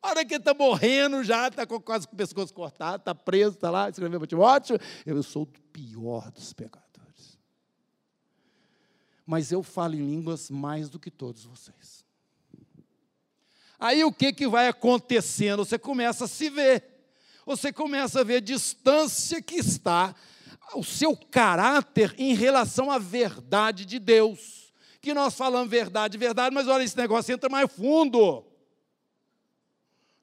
A 0.02 0.10
hora 0.10 0.26
que 0.26 0.34
ele 0.34 0.42
está 0.42 0.54
morrendo 0.54 1.24
já, 1.24 1.48
está 1.48 1.66
quase 1.66 2.08
com 2.08 2.14
o 2.14 2.18
pescoço 2.18 2.54
cortado, 2.54 3.02
está 3.02 3.14
preso, 3.14 3.56
está 3.56 3.70
lá, 3.70 3.90
escreveu 3.90 4.20
para 4.20 4.28
Timóteo, 4.28 4.80
eu 5.06 5.22
sou 5.22 5.44
o 5.44 5.46
pior 5.46 6.32
dos 6.32 6.54
pecadores. 6.54 7.38
Mas 9.26 9.52
eu 9.52 9.62
falo 9.62 9.96
em 9.96 10.06
línguas 10.06 10.50
mais 10.50 10.90
do 10.90 11.00
que 11.00 11.12
todos 11.12 11.44
vocês. 11.44 12.06
Aí 13.78 14.04
o 14.04 14.12
que, 14.12 14.34
que 14.34 14.48
vai 14.48 14.68
acontecendo? 14.68 15.66
Você 15.66 15.78
começa 15.78 16.26
a 16.26 16.28
se 16.28 16.50
ver, 16.50 16.84
você 17.46 17.72
começa 17.72 18.22
a 18.22 18.24
ver 18.24 18.38
a 18.38 18.42
distância 18.42 19.42
que 19.42 19.56
está 19.56 20.16
o 20.74 20.84
seu 20.84 21.16
caráter 21.16 22.14
em 22.18 22.34
relação 22.34 22.92
à 22.92 22.98
verdade 22.98 23.86
de 23.86 24.00
Deus. 24.00 24.74
Que 25.02 25.14
nós 25.14 25.34
falamos 25.34 25.70
verdade, 25.70 26.18
verdade, 26.18 26.54
mas 26.54 26.68
olha, 26.68 26.84
esse 26.84 26.98
negócio 26.98 27.34
entra 27.34 27.50
mais 27.50 27.72
fundo. 27.72 28.46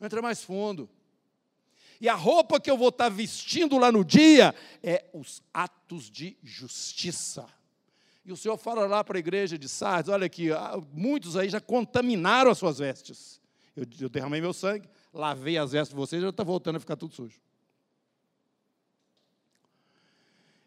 Entra 0.00 0.20
mais 0.20 0.42
fundo. 0.42 0.88
E 2.00 2.08
a 2.08 2.14
roupa 2.14 2.60
que 2.60 2.70
eu 2.70 2.76
vou 2.76 2.90
estar 2.90 3.08
vestindo 3.08 3.78
lá 3.78 3.90
no 3.90 4.04
dia 4.04 4.54
é 4.82 5.04
os 5.12 5.42
atos 5.52 6.10
de 6.10 6.36
justiça. 6.42 7.46
E 8.24 8.32
o 8.32 8.36
Senhor 8.36 8.56
fala 8.58 8.86
lá 8.86 9.02
para 9.02 9.16
a 9.16 9.20
igreja 9.20 9.56
de 9.56 9.68
Sardes: 9.68 10.10
olha 10.10 10.26
aqui, 10.26 10.52
ah, 10.52 10.82
muitos 10.92 11.36
aí 11.36 11.48
já 11.48 11.60
contaminaram 11.60 12.50
as 12.50 12.58
suas 12.58 12.78
vestes. 12.78 13.40
Eu, 13.74 13.86
eu 14.00 14.08
derramei 14.08 14.40
meu 14.40 14.52
sangue, 14.52 14.88
lavei 15.12 15.56
as 15.56 15.72
vestes 15.72 15.90
de 15.90 15.96
vocês, 15.96 16.20
já 16.20 16.28
está 16.28 16.42
voltando 16.42 16.76
a 16.76 16.80
ficar 16.80 16.96
tudo 16.96 17.14
sujo. 17.14 17.40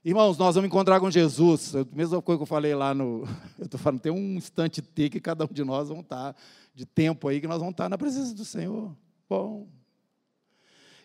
Irmãos, 0.04 0.38
nós 0.38 0.56
vamos 0.56 0.70
encontrar 0.70 1.00
com 1.02 1.12
Jesus. 1.12 1.76
A 1.76 1.86
mesma 1.94 2.22
coisa 2.22 2.40
que 2.40 2.44
eu 2.44 2.48
falei 2.48 2.74
lá 2.74 2.94
no. 2.94 3.28
Eu 3.60 3.66
estou 3.66 3.80
falando, 3.80 4.00
tem 4.00 4.12
um 4.12 4.36
instante 4.36 4.82
T 4.82 5.10
que 5.10 5.20
cada 5.20 5.44
um 5.44 5.50
de 5.52 5.64
nós 5.64 5.90
vão 5.90 6.00
estar, 6.00 6.34
tá, 6.34 6.40
de 6.74 6.86
tempo 6.86 7.28
aí, 7.28 7.42
que 7.42 7.48
nós 7.48 7.60
vamos 7.60 7.74
estar 7.74 7.84
tá 7.84 7.90
na 7.90 7.98
presença 7.98 8.34
do 8.34 8.46
Senhor. 8.46 8.96
Bom. 9.30 9.70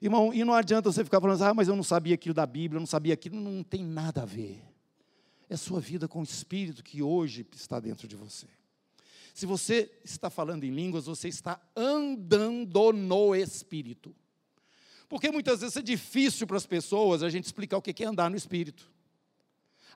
Irmão, 0.00 0.32
e 0.32 0.42
não 0.44 0.54
adianta 0.54 0.90
você 0.90 1.04
ficar 1.04 1.20
falando, 1.20 1.42
ah, 1.42 1.54
mas 1.54 1.68
eu 1.68 1.76
não 1.76 1.82
sabia 1.82 2.14
aquilo 2.14 2.34
da 2.34 2.46
Bíblia, 2.46 2.78
eu 2.78 2.80
não 2.80 2.86
sabia 2.86 3.12
aquilo. 3.14 3.38
Não 3.38 3.62
tem 3.62 3.84
nada 3.84 4.22
a 4.22 4.24
ver. 4.24 4.62
É 5.48 5.56
sua 5.56 5.78
vida 5.78 6.08
com 6.08 6.20
o 6.20 6.24
Espírito 6.24 6.82
que 6.82 7.02
hoje 7.02 7.46
está 7.54 7.78
dentro 7.78 8.08
de 8.08 8.16
você. 8.16 8.46
Se 9.34 9.46
você 9.46 9.90
está 10.04 10.30
falando 10.30 10.64
em 10.64 10.70
línguas, 10.70 11.06
você 11.06 11.28
está 11.28 11.60
andando 11.76 12.92
no 12.92 13.34
Espírito. 13.34 14.14
Porque 15.08 15.30
muitas 15.30 15.60
vezes 15.60 15.76
é 15.76 15.82
difícil 15.82 16.46
para 16.46 16.56
as 16.56 16.66
pessoas 16.66 17.22
a 17.22 17.28
gente 17.28 17.44
explicar 17.44 17.76
o 17.76 17.82
que 17.82 18.02
é 18.02 18.06
andar 18.06 18.30
no 18.30 18.36
Espírito. 18.36 18.90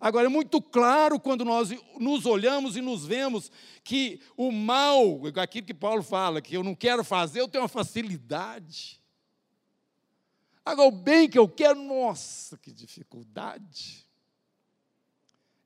Agora, 0.01 0.27
é 0.27 0.29
muito 0.29 0.63
claro 0.63 1.19
quando 1.19 1.45
nós 1.45 1.71
nos 1.99 2.25
olhamos 2.25 2.77
e 2.77 2.81
nos 2.81 3.05
vemos 3.05 3.51
que 3.83 4.21
o 4.37 4.53
mal, 4.53 5.21
aquilo 5.37 5.67
que 5.67 5.75
Paulo 5.75 6.03
fala, 6.03 6.41
que 6.41 6.57
eu 6.57 6.63
não 6.63 6.75
quero 6.75 7.03
fazer, 7.03 7.41
eu 7.41 7.49
tenho 7.49 7.63
uma 7.63 7.69
facilidade. 7.69 9.01
Agora, 10.65 10.89
o 10.89 10.93
bem 10.93 11.29
que 11.29 11.39
eu 11.39 11.49
quero, 11.49 11.83
nossa, 11.83 12.57
que 12.59 12.71
dificuldade. 12.71 14.07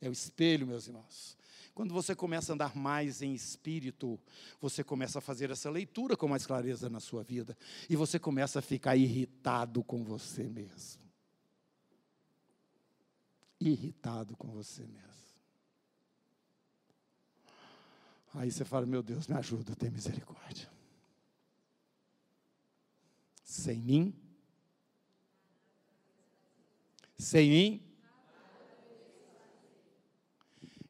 É 0.00 0.08
o 0.08 0.12
espelho, 0.12 0.66
meus 0.66 0.86
irmãos. 0.86 1.36
Quando 1.74 1.92
você 1.92 2.14
começa 2.14 2.52
a 2.52 2.54
andar 2.54 2.76
mais 2.76 3.22
em 3.22 3.34
espírito, 3.34 4.20
você 4.60 4.84
começa 4.84 5.18
a 5.18 5.22
fazer 5.22 5.50
essa 5.50 5.70
leitura 5.70 6.16
com 6.16 6.28
mais 6.28 6.46
clareza 6.46 6.88
na 6.88 7.00
sua 7.00 7.22
vida. 7.22 7.56
E 7.88 7.96
você 7.96 8.18
começa 8.18 8.58
a 8.58 8.62
ficar 8.62 8.94
irritado 8.94 9.82
com 9.82 10.04
você 10.04 10.44
mesmo. 10.44 11.01
Irritado 13.68 14.36
com 14.36 14.48
você 14.48 14.82
mesmo. 14.82 15.22
Aí 18.34 18.50
você 18.50 18.64
fala: 18.64 18.86
Meu 18.86 19.02
Deus, 19.02 19.26
me 19.26 19.34
ajuda, 19.34 19.76
tem 19.76 19.90
misericórdia. 19.90 20.70
Sem 23.44 23.78
mim, 23.78 24.14
sem 27.18 27.50
mim, 27.50 27.92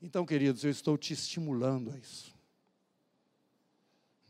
Então, 0.02 0.26
queridos, 0.26 0.64
eu 0.64 0.70
estou 0.70 0.98
te 0.98 1.12
estimulando 1.12 1.92
a 1.92 1.96
isso. 1.96 2.31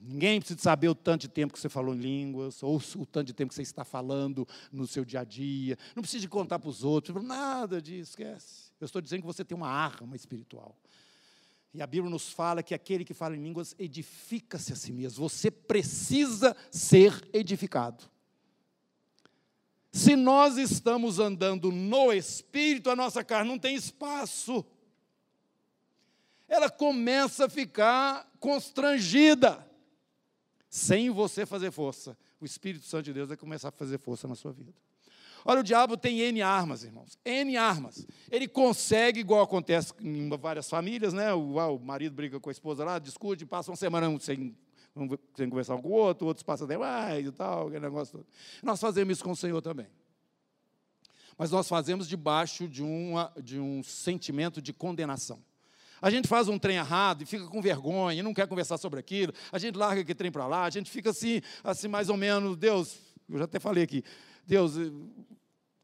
Ninguém 0.04 0.40
precisa 0.40 0.60
saber 0.60 0.88
o 0.88 0.94
tanto 0.94 1.22
de 1.22 1.28
tempo 1.28 1.52
que 1.52 1.60
você 1.60 1.68
falou 1.68 1.94
em 1.94 1.98
línguas, 1.98 2.62
ou 2.62 2.82
o 2.96 3.06
tanto 3.06 3.28
de 3.28 3.32
tempo 3.32 3.50
que 3.50 3.54
você 3.54 3.62
está 3.62 3.84
falando 3.84 4.46
no 4.72 4.86
seu 4.86 5.04
dia 5.04 5.20
a 5.20 5.24
dia. 5.24 5.78
Não 5.94 6.02
precisa 6.02 6.26
contar 6.28 6.58
para 6.58 6.68
os 6.68 6.82
outros, 6.82 7.22
nada 7.24 7.80
disso, 7.80 8.10
esquece. 8.10 8.72
Eu 8.80 8.86
estou 8.86 9.00
dizendo 9.00 9.20
que 9.20 9.26
você 9.26 9.44
tem 9.44 9.56
uma 9.56 9.68
arma 9.68 10.16
espiritual. 10.16 10.76
E 11.72 11.80
a 11.80 11.86
Bíblia 11.86 12.10
nos 12.10 12.30
fala 12.30 12.62
que 12.62 12.74
aquele 12.74 13.04
que 13.04 13.14
fala 13.14 13.36
em 13.36 13.42
línguas 13.42 13.74
edifica-se 13.78 14.72
a 14.72 14.76
si 14.76 14.92
mesmo. 14.92 15.28
Você 15.28 15.50
precisa 15.50 16.56
ser 16.70 17.26
edificado. 17.32 18.04
Se 19.92 20.16
nós 20.16 20.56
estamos 20.58 21.18
andando 21.18 21.70
no 21.70 22.12
Espírito, 22.12 22.90
a 22.90 22.96
nossa 22.96 23.22
carne 23.22 23.48
não 23.48 23.58
tem 23.58 23.74
espaço 23.74 24.66
ela 26.52 26.68
começa 26.68 27.46
a 27.46 27.48
ficar 27.48 28.30
constrangida, 28.38 29.66
sem 30.72 31.10
você 31.10 31.44
fazer 31.44 31.70
força. 31.70 32.16
O 32.40 32.46
Espírito 32.46 32.86
Santo 32.86 33.04
de 33.04 33.12
Deus 33.12 33.28
vai 33.28 33.36
começar 33.36 33.68
a 33.68 33.70
fazer 33.70 33.98
força 33.98 34.26
na 34.26 34.34
sua 34.34 34.52
vida. 34.52 34.72
Olha, 35.44 35.60
o 35.60 35.62
diabo 35.62 35.98
tem 35.98 36.20
N 36.20 36.40
armas, 36.40 36.82
irmãos. 36.82 37.18
N 37.26 37.58
armas. 37.58 38.06
Ele 38.30 38.48
consegue, 38.48 39.20
igual 39.20 39.42
acontece 39.42 39.92
em 40.00 40.30
várias 40.30 40.70
famílias, 40.70 41.12
né? 41.12 41.34
O, 41.34 41.56
o 41.56 41.78
marido 41.78 42.14
briga 42.14 42.40
com 42.40 42.48
a 42.48 42.52
esposa 42.52 42.86
lá, 42.86 42.98
discute, 42.98 43.44
passa 43.44 43.70
uma 43.70 43.76
semana 43.76 44.18
sem, 44.18 44.56
sem 45.36 45.50
conversar 45.50 45.76
com 45.76 45.88
o 45.88 45.92
outro, 45.92 46.26
outros 46.26 46.42
passam 46.42 46.66
demais 46.66 47.26
e 47.26 47.32
tal, 47.32 47.66
aquele 47.66 47.84
negócio 47.84 48.20
todo. 48.20 48.26
Nós 48.62 48.80
fazemos 48.80 49.18
isso 49.18 49.24
com 49.24 49.32
o 49.32 49.36
Senhor 49.36 49.60
também. 49.60 49.88
Mas 51.36 51.50
nós 51.50 51.68
fazemos 51.68 52.08
debaixo 52.08 52.66
de, 52.66 52.82
uma, 52.82 53.30
de 53.42 53.60
um 53.60 53.82
sentimento 53.82 54.62
de 54.62 54.72
condenação. 54.72 55.38
A 56.02 56.10
gente 56.10 56.26
faz 56.26 56.48
um 56.48 56.58
trem 56.58 56.76
errado 56.76 57.22
e 57.22 57.26
fica 57.26 57.46
com 57.46 57.62
vergonha, 57.62 58.18
e 58.18 58.22
não 58.22 58.34
quer 58.34 58.48
conversar 58.48 58.76
sobre 58.76 58.98
aquilo. 58.98 59.32
A 59.52 59.58
gente 59.58 59.78
larga 59.78 60.00
aquele 60.00 60.16
trem 60.16 60.32
para 60.32 60.48
lá, 60.48 60.64
a 60.64 60.70
gente 60.70 60.90
fica 60.90 61.10
assim, 61.10 61.40
assim 61.62 61.86
mais 61.86 62.08
ou 62.08 62.16
menos, 62.16 62.56
Deus, 62.56 62.98
eu 63.28 63.38
já 63.38 63.44
até 63.44 63.60
falei 63.60 63.84
aqui, 63.84 64.02
Deus, 64.44 64.72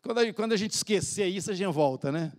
quando 0.03 0.19
a, 0.19 0.33
quando 0.33 0.53
a 0.53 0.57
gente 0.57 0.73
esquecer 0.73 1.27
isso, 1.27 1.53
a 1.53 1.55
gente 1.55 1.73
volta, 1.73 2.11
né? 2.11 2.33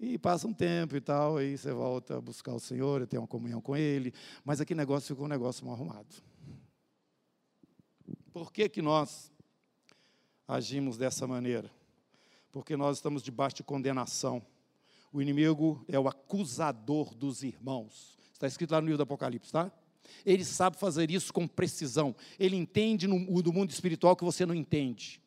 E 0.00 0.18
passa 0.18 0.48
um 0.48 0.54
tempo 0.54 0.96
e 0.96 1.00
tal, 1.00 1.36
aí 1.36 1.56
você 1.56 1.70
volta 1.72 2.16
a 2.16 2.20
buscar 2.20 2.54
o 2.54 2.58
Senhor, 2.58 3.06
ter 3.06 3.18
uma 3.18 3.28
comunhão 3.28 3.60
com 3.60 3.76
Ele, 3.76 4.12
mas 4.42 4.60
aquele 4.60 4.78
negócio 4.78 5.14
ficou 5.14 5.26
um 5.26 5.28
negócio 5.28 5.64
mal 5.64 5.74
arrumado. 5.74 6.16
Por 8.32 8.50
que, 8.50 8.68
que 8.70 8.80
nós 8.80 9.30
agimos 10.48 10.96
dessa 10.96 11.26
maneira? 11.26 11.70
Porque 12.50 12.76
nós 12.76 12.96
estamos 12.96 13.22
debaixo 13.22 13.56
de 13.56 13.62
condenação. 13.62 14.42
O 15.12 15.20
inimigo 15.20 15.84
é 15.88 15.98
o 15.98 16.08
acusador 16.08 17.14
dos 17.14 17.42
irmãos. 17.42 18.16
Está 18.32 18.46
escrito 18.46 18.72
lá 18.72 18.80
no 18.80 18.86
livro 18.86 18.96
do 18.96 19.02
Apocalipse, 19.02 19.52
tá? 19.52 19.70
Ele 20.24 20.44
sabe 20.44 20.76
fazer 20.78 21.10
isso 21.10 21.32
com 21.32 21.46
precisão. 21.46 22.14
Ele 22.38 22.56
entende 22.56 23.06
no, 23.06 23.42
do 23.42 23.52
mundo 23.52 23.70
espiritual 23.70 24.16
que 24.16 24.24
você 24.24 24.46
não 24.46 24.54
entende. 24.54 25.20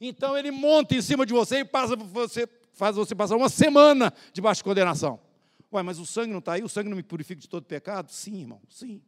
Então 0.00 0.36
ele 0.36 0.50
monta 0.50 0.94
em 0.94 1.02
cima 1.02 1.24
de 1.24 1.32
você 1.32 1.60
e 1.60 1.64
passa 1.64 1.96
você, 1.96 2.48
faz 2.72 2.96
você 2.96 3.14
passar 3.14 3.36
uma 3.36 3.48
semana 3.48 4.12
debaixo 4.32 4.60
de 4.60 4.64
condenação. 4.64 5.20
Ué, 5.72 5.82
mas 5.82 5.98
o 5.98 6.06
sangue 6.06 6.32
não 6.32 6.38
está 6.38 6.54
aí? 6.54 6.62
O 6.62 6.68
sangue 6.68 6.88
não 6.88 6.96
me 6.96 7.02
purifica 7.02 7.40
de 7.40 7.48
todo 7.48 7.64
pecado? 7.64 8.10
Sim, 8.10 8.40
irmão, 8.40 8.60
sim. 8.68 9.02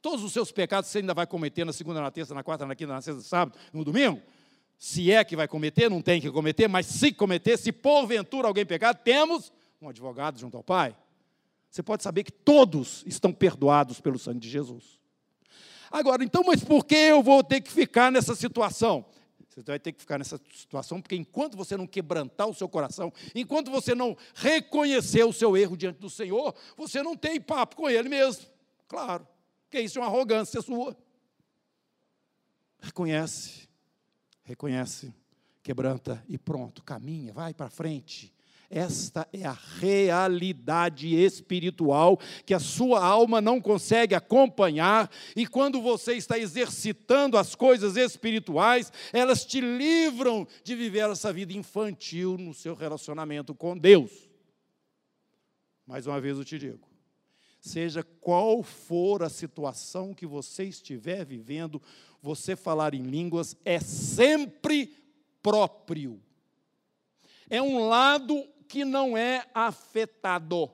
Todos 0.00 0.24
os 0.24 0.32
seus 0.32 0.52
pecados 0.52 0.88
você 0.88 0.98
ainda 0.98 1.12
vai 1.12 1.26
cometer 1.26 1.64
na 1.64 1.72
segunda, 1.72 2.00
na 2.00 2.10
terça, 2.10 2.34
na 2.34 2.42
quarta, 2.42 2.64
na 2.64 2.74
quinta, 2.74 2.92
na 2.92 3.02
sexta, 3.02 3.18
no 3.18 3.24
sábado, 3.24 3.58
no 3.72 3.84
domingo? 3.84 4.22
Se 4.78 5.10
é 5.10 5.24
que 5.24 5.34
vai 5.34 5.48
cometer, 5.48 5.90
não 5.90 6.00
tem 6.00 6.20
que 6.20 6.30
cometer, 6.30 6.68
mas 6.68 6.86
se 6.86 7.12
cometer, 7.12 7.58
se 7.58 7.72
porventura 7.72 8.46
alguém 8.46 8.64
pecar, 8.64 8.94
temos 8.94 9.52
um 9.82 9.88
advogado 9.88 10.38
junto 10.38 10.56
ao 10.56 10.62
Pai. 10.62 10.96
Você 11.68 11.82
pode 11.82 12.02
saber 12.02 12.24
que 12.24 12.32
todos 12.32 13.02
estão 13.04 13.32
perdoados 13.32 14.00
pelo 14.00 14.18
sangue 14.18 14.38
de 14.38 14.48
Jesus. 14.48 14.98
Agora, 15.90 16.22
então, 16.22 16.42
mas 16.44 16.62
por 16.62 16.84
que 16.84 16.94
eu 16.94 17.22
vou 17.22 17.42
ter 17.42 17.60
que 17.60 17.70
ficar 17.70 18.12
nessa 18.12 18.34
situação? 18.34 19.04
Você 19.48 19.62
vai 19.62 19.78
ter 19.80 19.92
que 19.92 20.00
ficar 20.00 20.18
nessa 20.18 20.40
situação, 20.54 21.02
porque 21.02 21.16
enquanto 21.16 21.56
você 21.56 21.76
não 21.76 21.86
quebrantar 21.86 22.48
o 22.48 22.54
seu 22.54 22.68
coração, 22.68 23.12
enquanto 23.34 23.70
você 23.72 23.94
não 23.94 24.16
reconhecer 24.34 25.24
o 25.24 25.32
seu 25.32 25.56
erro 25.56 25.76
diante 25.76 25.98
do 25.98 26.08
Senhor, 26.08 26.54
você 26.76 27.02
não 27.02 27.16
tem 27.16 27.40
papo 27.40 27.74
com 27.74 27.90
Ele 27.90 28.08
mesmo. 28.08 28.46
Claro, 28.86 29.26
porque 29.64 29.80
isso 29.80 29.98
é 29.98 30.02
uma 30.02 30.06
arrogância 30.06 30.62
sua. 30.62 30.96
Reconhece, 32.80 33.67
reconhece, 34.48 35.14
quebranta 35.62 36.24
e 36.26 36.38
pronto, 36.38 36.82
caminha, 36.82 37.34
vai 37.34 37.52
para 37.52 37.68
frente. 37.68 38.32
Esta 38.70 39.28
é 39.30 39.44
a 39.44 39.56
realidade 39.78 41.14
espiritual 41.14 42.18
que 42.46 42.54
a 42.54 42.58
sua 42.58 43.04
alma 43.04 43.42
não 43.42 43.60
consegue 43.60 44.14
acompanhar, 44.14 45.10
e 45.36 45.46
quando 45.46 45.82
você 45.82 46.14
está 46.14 46.38
exercitando 46.38 47.36
as 47.36 47.54
coisas 47.54 47.96
espirituais, 47.96 48.90
elas 49.12 49.44
te 49.44 49.60
livram 49.60 50.46
de 50.64 50.74
viver 50.74 51.10
essa 51.10 51.30
vida 51.30 51.52
infantil 51.52 52.38
no 52.38 52.54
seu 52.54 52.74
relacionamento 52.74 53.54
com 53.54 53.76
Deus. 53.76 54.28
Mais 55.86 56.06
uma 56.06 56.20
vez 56.20 56.38
eu 56.38 56.44
te 56.44 56.58
digo: 56.58 56.88
seja 57.60 58.02
qual 58.02 58.62
for 58.62 59.22
a 59.22 59.28
situação 59.28 60.14
que 60.14 60.26
você 60.26 60.64
estiver 60.64 61.24
vivendo, 61.24 61.80
você 62.22 62.56
falar 62.56 62.94
em 62.94 63.02
línguas 63.02 63.56
é 63.64 63.80
sempre 63.80 64.96
próprio. 65.42 66.20
É 67.48 67.62
um 67.62 67.88
lado 67.88 68.46
que 68.68 68.84
não 68.84 69.16
é 69.16 69.46
afetado. 69.54 70.70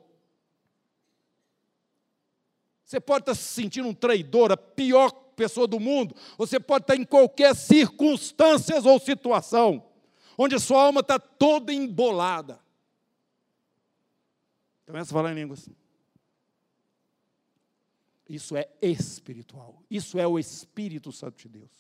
Você 2.85 3.01
pode 3.01 3.23
estar 3.23 3.35
se 3.35 3.43
sentindo 3.43 3.89
um 3.89 3.95
traidor, 3.95 4.53
a 4.53 4.57
pior 4.57 5.11
pessoa 5.35 5.67
do 5.67 5.81
mundo. 5.81 6.15
Você 6.39 6.61
pode 6.61 6.85
estar 6.85 6.97
em 6.97 7.05
qualquer 7.05 7.55
circunstância 7.55 8.81
ou 8.81 8.99
situação, 8.99 9.85
onde 10.37 10.55
a 10.55 10.61
sua 10.61 10.83
alma 10.83 11.01
está 11.01 11.19
toda 11.19 11.73
embolada. 11.73 12.61
Começa 14.87 15.11
a 15.11 15.15
falar 15.15 15.33
em 15.33 15.37
línguas. 15.37 15.69
Isso 18.28 18.57
é 18.57 18.69
espiritual. 18.81 19.83
Isso 19.90 20.19
é 20.19 20.26
o 20.26 20.38
Espírito 20.38 21.12
Santo 21.12 21.38
de 21.38 21.49
Deus. 21.49 21.71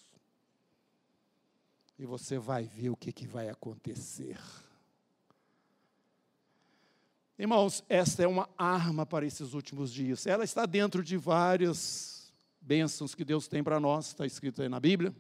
E 1.98 2.04
você 2.04 2.38
vai 2.38 2.64
ver 2.64 2.90
o 2.90 2.96
que, 2.96 3.12
que 3.12 3.26
vai 3.26 3.48
acontecer. 3.48 4.38
Irmãos, 7.38 7.82
esta 7.88 8.22
é 8.22 8.26
uma 8.28 8.48
arma 8.56 9.04
para 9.04 9.26
esses 9.26 9.54
últimos 9.54 9.92
dias. 9.92 10.26
Ela 10.26 10.44
está 10.44 10.66
dentro 10.66 11.02
de 11.02 11.16
várias 11.16 12.32
bênçãos 12.60 13.14
que 13.14 13.24
Deus 13.24 13.48
tem 13.48 13.62
para 13.62 13.80
nós, 13.80 14.06
está 14.08 14.24
escrito 14.24 14.62
aí 14.62 14.68
na 14.68 14.78
Bíblia. 14.78 15.14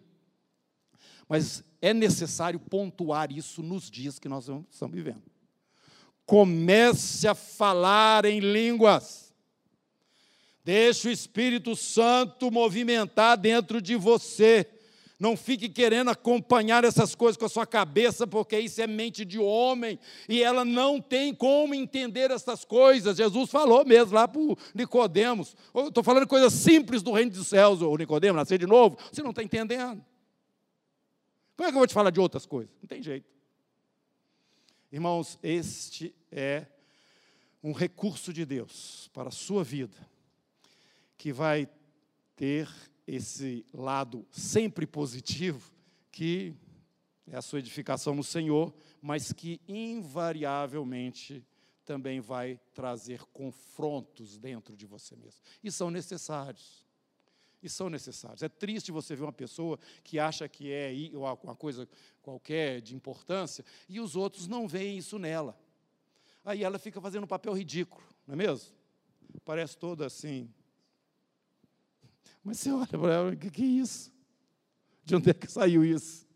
Mas 1.28 1.64
é 1.80 1.94
necessário 1.94 2.60
pontuar 2.60 3.32
isso 3.32 3.62
nos 3.62 3.90
dias 3.90 4.18
que 4.18 4.28
nós 4.28 4.48
estamos 4.70 4.94
vivendo. 4.94 5.22
Comece 6.26 7.26
a 7.26 7.34
falar 7.34 8.24
em 8.24 8.40
línguas. 8.40 9.23
Deixe 10.64 11.08
o 11.08 11.10
Espírito 11.10 11.76
Santo 11.76 12.50
movimentar 12.50 13.36
dentro 13.36 13.82
de 13.82 13.96
você. 13.96 14.66
Não 15.20 15.36
fique 15.36 15.68
querendo 15.68 16.10
acompanhar 16.10 16.84
essas 16.84 17.14
coisas 17.14 17.36
com 17.36 17.44
a 17.44 17.48
sua 17.48 17.66
cabeça, 17.66 18.26
porque 18.26 18.58
isso 18.58 18.80
é 18.80 18.86
mente 18.86 19.24
de 19.24 19.38
homem 19.38 19.98
e 20.28 20.42
ela 20.42 20.64
não 20.64 21.00
tem 21.00 21.34
como 21.34 21.74
entender 21.74 22.30
essas 22.30 22.64
coisas. 22.64 23.16
Jesus 23.16 23.50
falou 23.50 23.84
mesmo 23.84 24.14
lá 24.14 24.26
para 24.26 24.40
Nicodemos. 24.74 25.54
Estou 25.86 26.02
falando 26.02 26.26
coisas 26.26 26.52
simples 26.52 27.02
do 27.02 27.12
reino 27.12 27.30
dos 27.30 27.46
céus, 27.46 27.80
o 27.80 27.96
Nicodemos, 27.96 28.36
nascer 28.36 28.58
de 28.58 28.66
novo. 28.66 28.98
Você 29.12 29.22
não 29.22 29.30
está 29.30 29.42
entendendo. 29.42 30.04
Como 31.56 31.68
é 31.68 31.70
que 31.70 31.76
eu 31.76 31.80
vou 31.80 31.86
te 31.86 31.94
falar 31.94 32.10
de 32.10 32.18
outras 32.18 32.44
coisas? 32.44 32.74
Não 32.82 32.88
tem 32.88 33.02
jeito. 33.02 33.32
Irmãos, 34.90 35.38
este 35.42 36.14
é 36.30 36.66
um 37.62 37.72
recurso 37.72 38.32
de 38.32 38.44
Deus 38.44 39.08
para 39.12 39.28
a 39.28 39.32
sua 39.32 39.62
vida, 39.64 39.96
que 41.24 41.32
vai 41.32 41.66
ter 42.36 42.68
esse 43.06 43.64
lado 43.72 44.26
sempre 44.30 44.86
positivo, 44.86 45.72
que 46.12 46.54
é 47.26 47.34
a 47.34 47.40
sua 47.40 47.60
edificação 47.60 48.14
no 48.14 48.22
Senhor, 48.22 48.74
mas 49.00 49.32
que 49.32 49.58
invariavelmente 49.66 51.42
também 51.82 52.20
vai 52.20 52.60
trazer 52.74 53.22
confrontos 53.32 54.36
dentro 54.36 54.76
de 54.76 54.84
você 54.84 55.16
mesmo. 55.16 55.40
E 55.62 55.72
são 55.72 55.90
necessários. 55.90 56.84
E 57.62 57.70
são 57.70 57.88
necessários. 57.88 58.42
É 58.42 58.48
triste 58.50 58.92
você 58.92 59.16
ver 59.16 59.22
uma 59.22 59.32
pessoa 59.32 59.78
que 60.02 60.18
acha 60.18 60.46
que 60.46 60.70
é 60.70 60.92
uma 61.14 61.56
coisa 61.56 61.88
qualquer 62.20 62.82
de 62.82 62.94
importância 62.94 63.64
e 63.88 63.98
os 63.98 64.14
outros 64.14 64.46
não 64.46 64.68
veem 64.68 64.98
isso 64.98 65.18
nela. 65.18 65.58
Aí 66.44 66.62
ela 66.62 66.78
fica 66.78 67.00
fazendo 67.00 67.24
um 67.24 67.26
papel 67.26 67.54
ridículo, 67.54 68.04
não 68.26 68.34
é 68.34 68.36
mesmo? 68.36 68.74
Parece 69.42 69.78
toda 69.78 70.04
assim, 70.04 70.52
mas 72.44 72.58
você 72.58 72.70
olha 72.70 72.86
para 72.86 73.14
ela, 73.14 73.32
o 73.32 73.36
que, 73.36 73.50
que 73.50 73.62
é 73.62 73.66
isso? 73.66 74.12
De 75.04 75.16
onde 75.16 75.30
é 75.30 75.34
que 75.34 75.50
saiu 75.50 75.84
isso? 75.84 76.26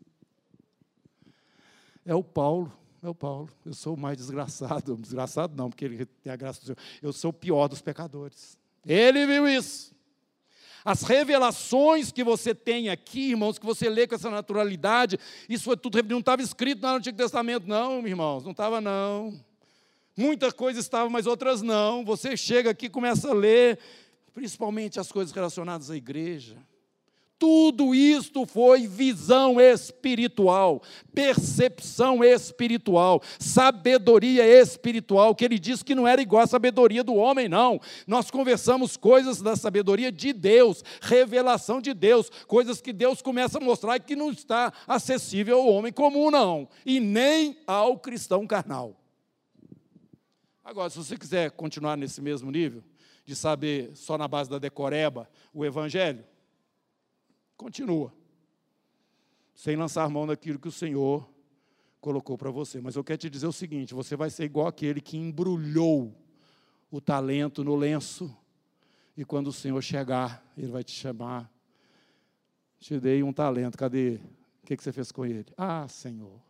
É 2.05 2.15
o 2.15 2.23
Paulo, 2.23 2.71
é 3.03 3.07
o 3.07 3.13
Paulo. 3.13 3.49
Eu 3.65 3.73
sou 3.73 3.93
o 3.93 3.99
mais 3.99 4.17
desgraçado. 4.17 4.95
Desgraçado 4.97 5.55
não, 5.55 5.69
porque 5.69 5.85
ele 5.85 6.05
tem 6.05 6.33
a 6.33 6.35
graça 6.35 6.59
do 6.59 6.65
Senhor. 6.65 6.77
Eu 7.01 7.13
sou 7.13 7.29
o 7.29 7.33
pior 7.33 7.67
dos 7.67 7.81
pecadores. 7.81 8.57
Ele 8.85 9.25
viu 9.27 9.47
isso. 9.47 9.93
As 10.83 11.03
revelações 11.03 12.11
que 12.11 12.23
você 12.23 12.55
tem 12.55 12.89
aqui, 12.89 13.31
irmãos, 13.31 13.59
que 13.59 13.65
você 13.65 13.89
lê 13.89 14.07
com 14.07 14.15
essa 14.15 14.29
naturalidade, 14.29 15.19
isso 15.47 15.65
foi 15.65 15.77
tudo, 15.77 16.01
não 16.03 16.19
estava 16.19 16.41
escrito 16.41 16.81
no 16.81 16.87
Antigo 16.87 17.17
Testamento, 17.17 17.67
não, 17.67 18.07
irmãos, 18.07 18.43
não 18.43 18.51
estava, 18.51 18.79
não. 18.79 19.39
Muitas 20.15 20.53
coisas 20.53 20.83
estavam, 20.83 21.09
mas 21.09 21.27
outras 21.27 21.61
não. 21.61 22.03
Você 22.05 22.35
chega 22.35 22.71
aqui, 22.71 22.89
começa 22.89 23.29
a 23.29 23.33
ler, 23.33 23.77
principalmente 24.33 24.99
as 24.99 25.11
coisas 25.11 25.33
relacionadas 25.33 25.89
à 25.89 25.95
igreja. 25.95 26.57
Tudo 27.39 27.95
isto 27.95 28.45
foi 28.45 28.85
visão 28.85 29.61
espiritual, 29.61 30.81
percepção 31.15 32.21
espiritual, 32.21 33.23
sabedoria 33.39 34.45
espiritual, 34.45 35.33
que 35.33 35.45
ele 35.45 35.57
disse 35.57 35.85
que 35.85 35.95
não 35.95 36.05
era 36.05 36.21
igual 36.21 36.43
à 36.43 36.47
sabedoria 36.47 37.01
do 37.01 37.15
homem, 37.15 37.47
não. 37.47 37.79
Nós 38.05 38.29
conversamos 38.29 38.97
coisas 38.97 39.41
da 39.41 39.55
sabedoria 39.55 40.11
de 40.11 40.33
Deus, 40.33 40.83
revelação 41.01 41.79
de 41.79 41.93
Deus, 41.93 42.29
coisas 42.45 42.81
que 42.81 42.91
Deus 42.91 43.21
começa 43.21 43.57
a 43.57 43.61
mostrar 43.61 43.97
que 43.99 44.17
não 44.17 44.31
está 44.31 44.73
acessível 44.85 45.59
ao 45.59 45.69
homem 45.69 45.93
comum, 45.93 46.29
não, 46.29 46.67
e 46.85 46.99
nem 46.99 47.57
ao 47.65 47.97
cristão 47.97 48.45
carnal. 48.45 48.99
Agora, 50.61 50.89
se 50.89 50.97
você 50.97 51.17
quiser 51.17 51.51
continuar 51.51 51.95
nesse 51.95 52.21
mesmo 52.21 52.51
nível, 52.51 52.83
de 53.29 53.35
saber 53.35 53.95
só 53.95 54.17
na 54.17 54.27
base 54.27 54.49
da 54.49 54.57
decoreba 54.57 55.29
o 55.53 55.63
Evangelho? 55.63 56.25
Continua. 57.55 58.11
Sem 59.53 59.75
lançar 59.75 60.09
mão 60.09 60.25
daquilo 60.25 60.57
que 60.57 60.67
o 60.67 60.71
Senhor 60.71 61.29
colocou 62.01 62.35
para 62.35 62.49
você. 62.49 62.81
Mas 62.81 62.95
eu 62.95 63.03
quero 63.03 63.19
te 63.19 63.29
dizer 63.29 63.45
o 63.45 63.51
seguinte: 63.51 63.93
você 63.93 64.15
vai 64.15 64.31
ser 64.31 64.45
igual 64.45 64.65
aquele 64.65 64.99
que 64.99 65.15
embrulhou 65.15 66.15
o 66.89 66.99
talento 66.99 67.63
no 67.63 67.75
lenço, 67.75 68.35
e 69.15 69.23
quando 69.23 69.47
o 69.47 69.53
Senhor 69.53 69.79
chegar, 69.83 70.43
ele 70.57 70.71
vai 70.71 70.83
te 70.83 70.91
chamar. 70.91 71.53
Te 72.79 72.99
dei 72.99 73.21
um 73.21 73.31
talento, 73.31 73.77
cadê? 73.77 74.19
O 74.63 74.65
que 74.65 74.75
você 74.75 74.91
fez 74.91 75.11
com 75.11 75.23
ele? 75.23 75.45
Ah, 75.55 75.87
Senhor, 75.87 76.41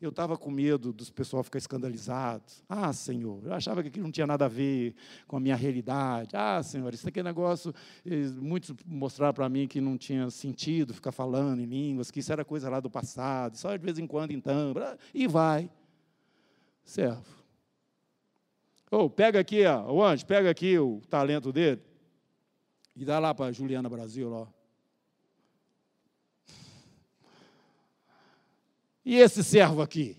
eu 0.00 0.10
estava 0.10 0.36
com 0.36 0.50
medo 0.50 0.92
dos 0.92 1.10
pessoal 1.10 1.42
ficar 1.42 1.58
escandalizado. 1.58 2.44
Ah, 2.68 2.92
Senhor, 2.92 3.44
eu 3.44 3.54
achava 3.54 3.82
que 3.82 3.88
aquilo 3.88 4.04
não 4.04 4.12
tinha 4.12 4.26
nada 4.26 4.44
a 4.44 4.48
ver 4.48 4.94
com 5.26 5.36
a 5.36 5.40
minha 5.40 5.56
realidade. 5.56 6.30
Ah, 6.34 6.62
Senhor, 6.62 6.92
isso 6.92 7.08
aqui 7.08 7.20
é 7.20 7.22
negócio. 7.22 7.74
Muitos 8.36 8.74
mostraram 8.84 9.34
para 9.34 9.48
mim 9.48 9.66
que 9.66 9.80
não 9.80 9.96
tinha 9.96 10.28
sentido 10.30 10.92
ficar 10.92 11.12
falando 11.12 11.60
em 11.60 11.66
línguas, 11.66 12.10
que 12.10 12.20
isso 12.20 12.32
era 12.32 12.44
coisa 12.44 12.68
lá 12.68 12.80
do 12.80 12.90
passado, 12.90 13.56
só 13.56 13.74
de 13.74 13.82
vez 13.82 13.98
em 13.98 14.06
quando, 14.06 14.32
então. 14.32 14.74
E 15.14 15.26
vai. 15.26 15.70
Servo. 16.84 17.24
Ou 18.90 19.06
oh, 19.06 19.10
pega 19.10 19.40
aqui, 19.40 19.64
ó, 19.66 19.90
o 19.92 20.02
anjo, 20.02 20.24
pega 20.24 20.48
aqui 20.48 20.78
o 20.78 21.00
talento 21.10 21.52
dele 21.52 21.82
e 22.94 23.04
dá 23.04 23.18
lá 23.18 23.34
para 23.34 23.52
Juliana 23.52 23.88
Brasil, 23.88 24.32
ó. 24.32 24.55
E 29.06 29.14
esse 29.14 29.44
servo 29.44 29.80
aqui? 29.80 30.16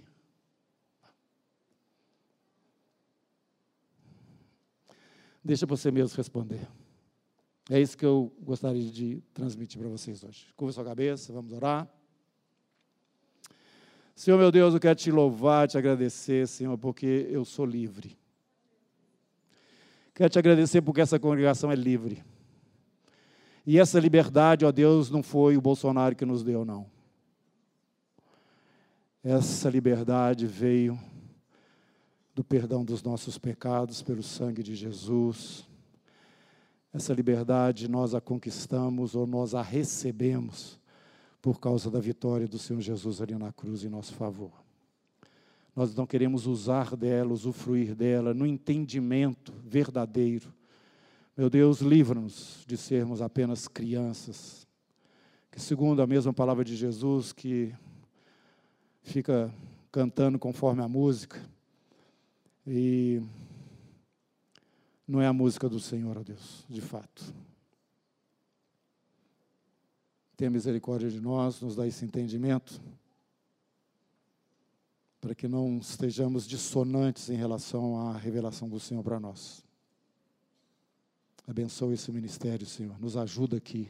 Deixa 5.44 5.66
você 5.66 5.92
mesmo 5.92 6.16
responder. 6.16 6.66
É 7.70 7.82
isso 7.82 7.98
que 7.98 8.06
eu 8.06 8.34
gostaria 8.40 8.90
de 8.90 9.22
transmitir 9.34 9.78
para 9.78 9.90
vocês 9.90 10.24
hoje. 10.24 10.48
Curva 10.56 10.72
sua 10.72 10.86
cabeça, 10.86 11.34
vamos 11.34 11.52
orar. 11.52 11.86
Senhor 14.16 14.38
meu 14.38 14.54
Deus, 14.54 14.74
eu 14.74 14.80
quero 14.80 14.96
te 14.96 15.12
louvar, 15.12 15.68
te 15.68 15.78
agradecer, 15.78 16.48
Senhor, 16.48 16.78
porque 16.78 17.28
eu 17.30 17.44
sou 17.44 17.66
livre. 17.66 18.18
Quero 20.16 20.30
te 20.30 20.40
agradecer 20.40 20.82
porque 20.82 21.02
essa 21.02 21.20
congregação 21.20 21.70
é 21.70 21.76
livre. 21.76 22.24
E 23.66 23.78
essa 23.78 24.00
liberdade, 24.00 24.64
ó 24.64 24.72
Deus, 24.72 25.12
não 25.12 25.22
foi 25.22 25.58
o 25.58 25.62
Bolsonaro 25.62 26.16
que 26.16 26.26
nos 26.26 26.42
deu, 26.42 26.64
não. 26.64 26.97
Essa 29.24 29.70
liberdade 29.70 30.46
veio 30.46 31.00
do 32.36 32.44
perdão 32.44 32.86
dos 32.86 33.02
nossos 33.02 33.38
pecados 33.38 34.02
pelo 34.02 34.22
sangue 34.22 34.62
de 34.62 34.76
Jesus. 34.76 35.68
Essa 36.94 37.14
liberdade 37.14 37.88
nós 37.88 38.14
a 38.14 38.22
conquistamos 38.22 39.16
ou 39.16 39.26
nós 39.26 39.56
a 39.56 39.62
recebemos 39.62 40.80
por 41.42 41.60
causa 41.60 41.90
da 41.90 42.00
vitória 42.00 42.48
do 42.48 42.60
Senhor 42.60 42.82
Jesus 42.82 43.22
ali 43.22 43.36
na 43.36 43.52
cruz 43.52 43.84
em 43.84 43.90
nosso 43.90 44.14
favor. 44.14 44.52
Nós 45.76 45.96
não 45.96 46.06
queremos 46.06 46.46
usar 46.46 46.96
dela, 46.96 47.34
usufruir 47.34 47.96
dela 47.96 48.34
no 48.34 48.46
entendimento 48.46 49.54
verdadeiro. 49.64 50.54
Meu 51.36 51.50
Deus, 51.50 51.82
livra-nos 51.82 52.64
de 52.66 52.76
sermos 52.78 53.22
apenas 53.22 53.68
crianças, 53.68 54.68
que 55.52 55.60
segundo 55.60 56.02
a 56.02 56.08
mesma 56.08 56.34
palavra 56.34 56.64
de 56.64 56.76
Jesus, 56.76 57.32
que 57.32 57.74
fica 59.08 59.54
cantando 59.92 60.38
conforme 60.38 60.84
a 60.84 60.88
música, 60.88 61.42
e 62.66 63.22
não 65.08 65.22
é 65.22 65.28
a 65.28 65.34
música 65.34 65.70
do 65.70 65.80
Senhor, 65.80 66.18
ó 66.18 66.24
Deus, 66.24 66.66
de 66.68 66.82
fato. 66.82 67.34
Tenha 70.36 70.52
misericórdia 70.52 71.10
de 71.10 71.22
nós, 71.22 71.62
nos 71.62 71.76
dá 71.76 71.88
esse 71.88 72.04
entendimento, 72.04 72.80
para 75.20 75.34
que 75.34 75.48
não 75.48 75.78
estejamos 75.78 76.46
dissonantes 76.46 77.30
em 77.30 77.36
relação 77.36 77.98
à 78.10 78.18
revelação 78.18 78.70
do 78.70 78.80
Senhor 78.80 79.02
para 79.02 79.20
nós. 79.20 79.64
Abençoe 81.48 81.94
esse 81.94 82.12
ministério, 82.12 82.68
Senhor. 82.68 83.00
Nos 83.00 83.16
ajuda 83.16 83.56
aqui, 83.58 83.90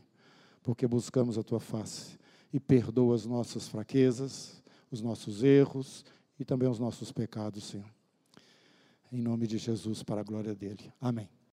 porque 0.62 0.88
buscamos 0.88 1.38
a 1.38 1.44
tua 1.44 1.60
face. 1.60 2.18
E 2.54 2.60
perdoa 2.60 3.16
as 3.16 3.26
nossas 3.26 3.68
fraquezas, 3.68 4.64
os 4.92 5.02
nossos 5.02 5.44
erros 5.44 6.06
e 6.40 6.46
também 6.46 6.70
os 6.70 6.80
nossos 6.80 7.12
pecados, 7.12 7.64
Senhor. 7.66 7.90
Em 9.12 9.22
nome 9.22 9.48
de 9.48 9.58
Jesus, 9.58 10.04
para 10.04 10.22
a 10.22 10.24
glória 10.24 10.54
dele. 10.54 10.92
Amém. 11.00 11.37